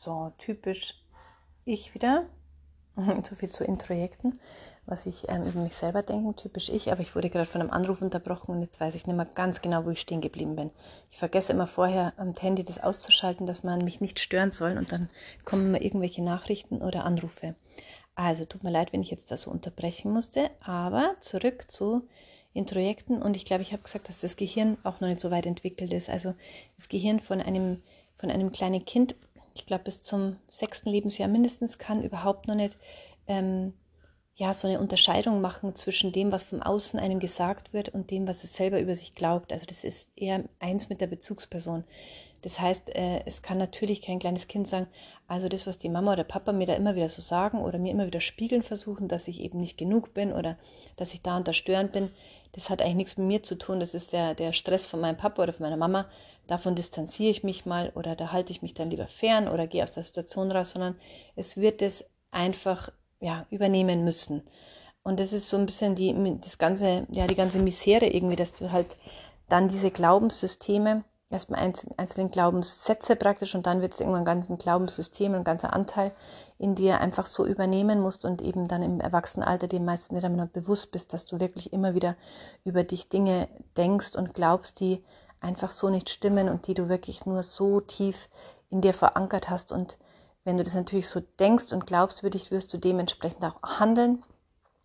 So, 0.00 0.32
typisch 0.38 0.94
ich 1.66 1.92
wieder. 1.94 2.24
Zu 3.22 3.34
viel 3.34 3.50
zu 3.50 3.64
Introjekten, 3.64 4.40
was 4.86 5.04
ich 5.04 5.28
ähm, 5.28 5.44
über 5.44 5.60
mich 5.60 5.74
selber 5.74 6.02
denke, 6.02 6.34
typisch 6.36 6.70
ich, 6.70 6.90
aber 6.90 7.02
ich 7.02 7.14
wurde 7.14 7.28
gerade 7.28 7.44
von 7.44 7.60
einem 7.60 7.70
Anruf 7.70 8.00
unterbrochen 8.00 8.52
und 8.52 8.62
jetzt 8.62 8.80
weiß 8.80 8.94
ich 8.94 9.06
nicht 9.06 9.14
mehr 9.14 9.26
ganz 9.26 9.60
genau, 9.60 9.84
wo 9.84 9.90
ich 9.90 10.00
stehen 10.00 10.22
geblieben 10.22 10.56
bin. 10.56 10.70
Ich 11.10 11.18
vergesse 11.18 11.52
immer 11.52 11.66
vorher 11.66 12.14
am 12.16 12.34
Handy 12.34 12.64
das 12.64 12.82
auszuschalten, 12.82 13.46
dass 13.46 13.62
man 13.62 13.84
mich 13.84 14.00
nicht 14.00 14.20
stören 14.20 14.50
soll 14.50 14.78
und 14.78 14.90
dann 14.90 15.10
kommen 15.44 15.66
immer 15.66 15.82
irgendwelche 15.82 16.22
Nachrichten 16.22 16.80
oder 16.80 17.04
Anrufe. 17.04 17.54
Also 18.14 18.46
tut 18.46 18.64
mir 18.64 18.70
leid, 18.70 18.94
wenn 18.94 19.02
ich 19.02 19.10
jetzt 19.10 19.30
da 19.30 19.36
so 19.36 19.50
unterbrechen 19.50 20.12
musste, 20.12 20.50
aber 20.60 21.14
zurück 21.20 21.70
zu 21.70 22.08
Introjekten 22.54 23.20
und 23.20 23.36
ich 23.36 23.44
glaube, 23.44 23.62
ich 23.62 23.72
habe 23.72 23.82
gesagt, 23.82 24.08
dass 24.08 24.22
das 24.22 24.36
Gehirn 24.36 24.78
auch 24.82 25.00
noch 25.00 25.08
nicht 25.08 25.20
so 25.20 25.30
weit 25.30 25.44
entwickelt 25.44 25.92
ist. 25.92 26.08
Also 26.08 26.34
das 26.76 26.88
Gehirn 26.88 27.20
von 27.20 27.42
einem, 27.42 27.82
von 28.14 28.30
einem 28.30 28.50
kleinen 28.50 28.84
Kind 28.86 29.14
ich 29.54 29.66
glaube, 29.66 29.84
bis 29.84 30.02
zum 30.02 30.36
sechsten 30.48 30.90
Lebensjahr 30.90 31.28
mindestens 31.28 31.78
kann 31.78 32.02
überhaupt 32.02 32.48
noch 32.48 32.54
nicht 32.54 32.76
ähm, 33.26 33.74
ja, 34.40 34.54
so 34.54 34.66
eine 34.66 34.80
Unterscheidung 34.80 35.42
machen 35.42 35.74
zwischen 35.74 36.12
dem, 36.12 36.32
was 36.32 36.44
vom 36.44 36.62
Außen 36.62 36.98
einem 36.98 37.20
gesagt 37.20 37.74
wird 37.74 37.90
und 37.90 38.10
dem, 38.10 38.26
was 38.26 38.42
es 38.42 38.54
selber 38.54 38.80
über 38.80 38.94
sich 38.94 39.14
glaubt. 39.14 39.52
Also 39.52 39.66
das 39.66 39.84
ist 39.84 40.12
eher 40.16 40.44
eins 40.58 40.88
mit 40.88 41.02
der 41.02 41.08
Bezugsperson. 41.08 41.84
Das 42.42 42.58
heißt, 42.58 42.96
äh, 42.96 43.22
es 43.26 43.42
kann 43.42 43.58
natürlich 43.58 44.00
kein 44.00 44.18
kleines 44.18 44.48
Kind 44.48 44.66
sagen, 44.66 44.86
also 45.28 45.48
das, 45.48 45.66
was 45.66 45.76
die 45.76 45.90
Mama 45.90 46.14
oder 46.14 46.24
Papa 46.24 46.52
mir 46.52 46.66
da 46.66 46.74
immer 46.74 46.96
wieder 46.96 47.10
so 47.10 47.20
sagen 47.20 47.60
oder 47.60 47.78
mir 47.78 47.92
immer 47.92 48.06
wieder 48.06 48.20
spiegeln 48.20 48.62
versuchen, 48.62 49.08
dass 49.08 49.28
ich 49.28 49.40
eben 49.40 49.58
nicht 49.58 49.76
genug 49.76 50.14
bin 50.14 50.32
oder 50.32 50.56
dass 50.96 51.12
ich 51.12 51.20
da 51.20 51.36
und 51.36 51.46
da 51.46 51.52
störend 51.52 51.92
bin, 51.92 52.10
das 52.52 52.70
hat 52.70 52.80
eigentlich 52.80 52.96
nichts 52.96 53.16
mit 53.18 53.26
mir 53.26 53.42
zu 53.42 53.56
tun. 53.56 53.78
Das 53.78 53.94
ist 53.94 54.12
der, 54.12 54.34
der 54.34 54.52
Stress 54.52 54.86
von 54.86 55.00
meinem 55.00 55.18
Papa 55.18 55.42
oder 55.42 55.52
von 55.52 55.64
meiner 55.64 55.76
Mama 55.76 56.06
davon 56.46 56.74
distanziere 56.74 57.30
ich 57.30 57.44
mich 57.44 57.66
mal 57.66 57.90
oder 57.94 58.16
da 58.16 58.32
halte 58.32 58.52
ich 58.52 58.62
mich 58.62 58.74
dann 58.74 58.90
lieber 58.90 59.06
fern 59.06 59.48
oder 59.48 59.66
gehe 59.66 59.82
aus 59.82 59.92
der 59.92 60.02
Situation 60.02 60.50
raus, 60.50 60.70
sondern 60.70 60.96
es 61.36 61.56
wird 61.56 61.82
es 61.82 62.04
einfach 62.30 62.90
ja, 63.20 63.46
übernehmen 63.50 64.04
müssen. 64.04 64.42
Und 65.02 65.20
das 65.20 65.32
ist 65.32 65.48
so 65.48 65.56
ein 65.56 65.66
bisschen 65.66 65.94
die, 65.94 66.38
das 66.40 66.58
ganze, 66.58 67.06
ja, 67.10 67.26
die 67.26 67.34
ganze 67.34 67.58
Misere 67.58 68.06
irgendwie, 68.06 68.36
dass 68.36 68.52
du 68.52 68.70
halt 68.70 68.96
dann 69.48 69.68
diese 69.68 69.90
Glaubenssysteme, 69.90 71.04
erstmal 71.30 71.72
einzelne 71.96 72.28
Glaubenssätze 72.28 73.14
praktisch 73.14 73.54
und 73.54 73.66
dann 73.66 73.80
wird 73.80 73.92
es 73.92 74.00
irgendwann 74.00 74.22
ein 74.22 74.26
ganzen 74.26 74.58
Glaubenssystem, 74.58 75.32
ein 75.34 75.44
ganzer 75.44 75.72
Anteil 75.72 76.12
in 76.58 76.74
dir 76.74 77.00
einfach 77.00 77.26
so 77.26 77.46
übernehmen 77.46 78.00
musst 78.00 78.24
und 78.24 78.42
eben 78.42 78.66
dann 78.66 78.82
im 78.82 79.00
Erwachsenenalter 79.00 79.68
dir 79.68 79.80
meistens 79.80 80.12
nicht 80.12 80.24
einmal 80.24 80.48
bewusst 80.48 80.90
bist, 80.90 81.12
dass 81.12 81.26
du 81.26 81.38
wirklich 81.38 81.72
immer 81.72 81.94
wieder 81.94 82.16
über 82.64 82.82
dich 82.82 83.08
Dinge 83.08 83.48
denkst 83.76 84.16
und 84.16 84.34
glaubst, 84.34 84.80
die 84.80 85.04
einfach 85.40 85.70
so 85.70 85.88
nicht 85.88 86.10
stimmen 86.10 86.48
und 86.48 86.66
die 86.66 86.74
du 86.74 86.88
wirklich 86.88 87.26
nur 87.26 87.42
so 87.42 87.80
tief 87.80 88.28
in 88.68 88.80
dir 88.80 88.94
verankert 88.94 89.50
hast. 89.50 89.72
Und 89.72 89.98
wenn 90.44 90.56
du 90.56 90.62
das 90.62 90.74
natürlich 90.74 91.08
so 91.08 91.20
denkst 91.38 91.72
und 91.72 91.90
dich, 91.90 92.50
wirst 92.50 92.72
du 92.72 92.78
dementsprechend 92.78 93.44
auch 93.44 93.62
handeln 93.62 94.22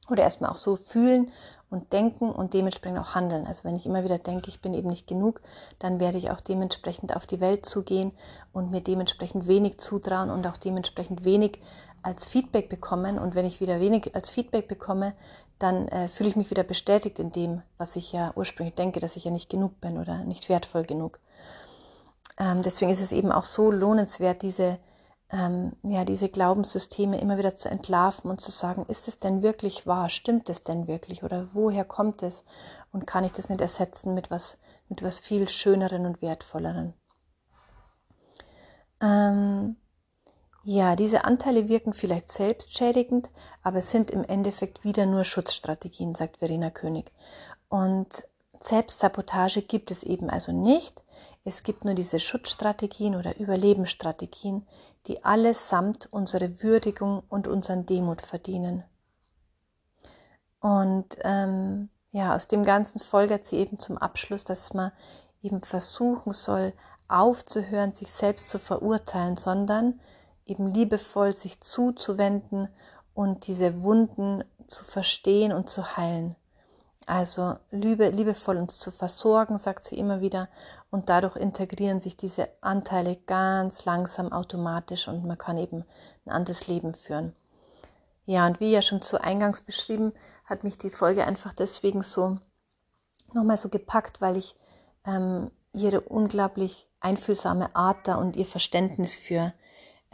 oder 0.10 0.24
erstmal 0.24 0.52
auch 0.52 0.58
so 0.58 0.76
fühlen 0.76 1.32
und 1.70 1.94
denken 1.94 2.30
und 2.30 2.54
dementsprechend 2.54 3.00
auch 3.00 3.16
handeln. 3.16 3.48
Also 3.48 3.64
wenn 3.64 3.76
ich 3.76 3.86
immer 3.86 4.04
wieder 4.04 4.18
denke, 4.18 4.50
ich 4.50 4.62
bin 4.62 4.74
eben 4.74 4.90
nicht 4.90 5.08
genug, 5.08 5.42
dann 5.80 6.00
werde 6.00 6.18
ich 6.18 6.30
auch 6.32 6.42
dementsprechend 6.42 7.16
auf 7.16 7.26
die 7.26 7.40
Welt 7.40 7.66
zugehen 7.66 8.14
und 8.54 8.72
mir 8.72 8.82
dementsprechend 8.82 9.48
wenig 9.48 9.80
zutrauen 9.80 10.30
und 10.30 10.46
auch 10.48 10.58
dementsprechend 10.58 11.26
wenig 11.26 11.60
als 12.04 12.26
Feedback 12.26 12.70
bekommen. 12.70 13.18
Und 13.18 13.34
wenn 13.34 13.46
ich 13.46 13.62
wieder 13.62 13.80
wenig 13.80 14.14
als 14.14 14.30
Feedback 14.30 14.68
bekomme, 14.68 15.16
dann 15.60 15.88
äh, 15.88 16.08
fühle 16.08 16.30
ich 16.30 16.36
mich 16.36 16.50
wieder 16.50 16.64
bestätigt 16.64 17.20
in 17.20 17.32
dem, 17.32 17.62
was 17.78 17.96
ich 17.96 18.12
ja 18.12 18.34
ursprünglich 18.36 18.76
denke, 18.76 19.00
dass 19.00 19.16
ich 19.16 19.26
ja 19.26 19.32
nicht 19.32 19.50
genug 19.50 19.80
bin 19.82 19.98
oder 19.98 20.24
nicht 20.24 20.50
wertvoll 20.50 20.84
genug. 20.84 21.20
Ähm, 22.38 22.62
deswegen 22.62 22.92
ist 22.92 23.02
es 23.02 23.12
eben 23.12 23.32
auch 23.32 23.46
so 23.46 23.72
lohnenswert, 23.72 24.42
diese 24.42 24.80
ähm, 25.32 25.74
ja, 25.84 26.06
diese 26.06 26.30
Glaubenssysteme 26.30 27.20
immer 27.20 27.38
wieder 27.38 27.56
zu 27.56 27.70
entlarven 27.70 28.30
und 28.30 28.42
zu 28.42 28.52
sagen, 28.52 28.86
ist 28.88 29.08
es 29.08 29.20
denn 29.20 29.42
wirklich 29.42 29.88
wahr? 29.88 30.10
Stimmt 30.10 30.50
es 30.50 30.64
denn 30.64 30.88
wirklich? 30.88 31.24
Oder 31.24 31.48
woher 31.54 31.84
kommt 31.84 32.22
es? 32.22 32.46
Und 32.92 33.08
kann 33.08 33.24
ich 33.24 33.32
das 33.32 33.50
nicht 33.50 33.62
ersetzen 33.62 34.14
mit 34.14 34.30
was, 34.30 34.58
mit 34.88 35.04
was 35.04 35.20
viel 35.20 35.48
Schöneren 35.48 36.06
und 36.06 36.22
Wertvolleren? 36.22 36.94
Ähm, 39.02 39.78
ja, 40.68 40.96
diese 40.96 41.26
Anteile 41.26 41.70
wirken 41.70 41.94
vielleicht 41.94 42.32
selbstschädigend, 42.32 43.30
aber 43.62 43.82
sind 43.82 44.10
im 44.10 44.24
Endeffekt 44.24 44.84
wieder 44.84 45.06
nur 45.06 45.24
Schutzstrategien, 45.24 46.16
sagt 46.16 46.38
Verena 46.38 46.72
König. 46.72 47.12
Und 47.70 48.28
Selbstsabotage 48.60 49.62
gibt 49.62 49.92
es 49.92 50.02
eben 50.02 50.28
also 50.28 50.52
nicht. 50.52 51.04
Es 51.44 51.62
gibt 51.62 51.86
nur 51.86 51.94
diese 51.94 52.20
Schutzstrategien 52.20 53.16
oder 53.16 53.38
Überlebensstrategien, 53.38 54.66
die 55.06 55.24
allesamt 55.24 56.08
unsere 56.12 56.64
Würdigung 56.64 57.22
und 57.30 57.48
unseren 57.48 57.86
Demut 57.86 58.24
verdienen. 58.24 58.84
Und 60.62 61.20
ähm, 61.22 61.90
ja, 62.12 62.34
aus 62.36 62.48
dem 62.48 62.64
Ganzen 62.64 62.98
folgert 62.98 63.46
sie 63.46 63.58
eben 63.58 63.78
zum 63.78 64.00
Abschluss, 64.00 64.46
dass 64.46 64.74
man 64.74 64.92
eben 65.44 65.62
versuchen 65.62 66.34
soll, 66.34 66.74
aufzuhören, 67.08 67.94
sich 67.94 68.12
selbst 68.12 68.50
zu 68.50 68.58
verurteilen, 68.58 69.38
sondern 69.38 70.00
eben 70.46 70.74
liebevoll 70.74 71.34
sich 71.34 71.62
zuzuwenden 71.62 72.70
und 73.14 73.48
diese 73.48 73.82
Wunden 73.82 74.44
zu 74.68 74.84
verstehen 74.84 75.52
und 75.52 75.70
zu 75.70 75.98
heilen. 75.98 76.36
Also 77.08 77.58
Liebe, 77.70 78.10
liebevoll 78.10 78.58
uns 78.58 78.80
zu 78.80 78.90
versorgen, 78.90 79.58
sagt 79.58 79.86
sie 79.86 79.98
immer 79.98 80.22
wieder, 80.22 80.50
und 80.90 81.10
dadurch 81.10 81.36
integrieren 81.36 82.02
sich 82.02 82.18
diese 82.18 82.50
Anteile 82.62 83.16
ganz 83.28 83.86
langsam 83.86 84.32
automatisch 84.32 85.08
und 85.08 85.26
man 85.26 85.38
kann 85.38 85.58
eben 85.58 85.86
ein 86.26 86.32
anderes 86.32 86.68
Leben 86.68 86.96
führen. 86.96 87.36
Ja, 88.26 88.48
und 88.48 88.60
wie 88.60 88.72
ja 88.72 88.82
schon 88.82 89.04
zu 89.04 89.22
Eingangs 89.22 89.62
beschrieben, 89.62 90.14
hat 90.46 90.64
mich 90.64 90.78
die 90.78 90.90
Folge 90.90 91.26
einfach 91.26 91.54
deswegen 91.54 92.02
so 92.02 92.40
nochmal 93.34 93.58
so 93.58 93.70
gepackt, 93.70 94.20
weil 94.20 94.38
ich 94.38 94.56
ähm, 95.06 95.52
ihre 95.74 96.02
unglaublich 96.02 96.88
einfühlsame 97.02 97.76
Art 97.76 98.08
da 98.08 98.16
und 98.16 98.36
ihr 98.36 98.46
Verständnis 98.46 99.14
für, 99.16 99.54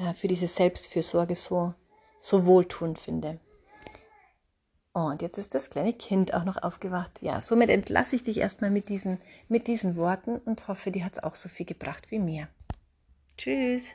äh, 0.01 0.13
für 0.13 0.27
diese 0.27 0.47
Selbstfürsorge 0.47 1.35
so, 1.35 1.73
so 2.19 2.45
wohltuend 2.45 2.99
finde. 2.99 3.39
Und 4.93 5.21
jetzt 5.21 5.37
ist 5.37 5.55
das 5.55 5.69
kleine 5.69 5.93
Kind 5.93 6.33
auch 6.33 6.43
noch 6.43 6.61
aufgewacht. 6.61 7.21
Ja, 7.21 7.39
somit 7.39 7.69
entlasse 7.69 8.15
ich 8.15 8.23
dich 8.23 8.37
erstmal 8.39 8.71
mit 8.71 8.89
diesen, 8.89 9.21
mit 9.47 9.67
diesen 9.67 9.95
Worten 9.95 10.37
und 10.37 10.67
hoffe, 10.67 10.91
dir 10.91 11.05
hat 11.05 11.13
es 11.13 11.23
auch 11.23 11.35
so 11.35 11.47
viel 11.47 11.65
gebracht 11.65 12.11
wie 12.11 12.19
mir. 12.19 12.49
Tschüss. 13.37 13.91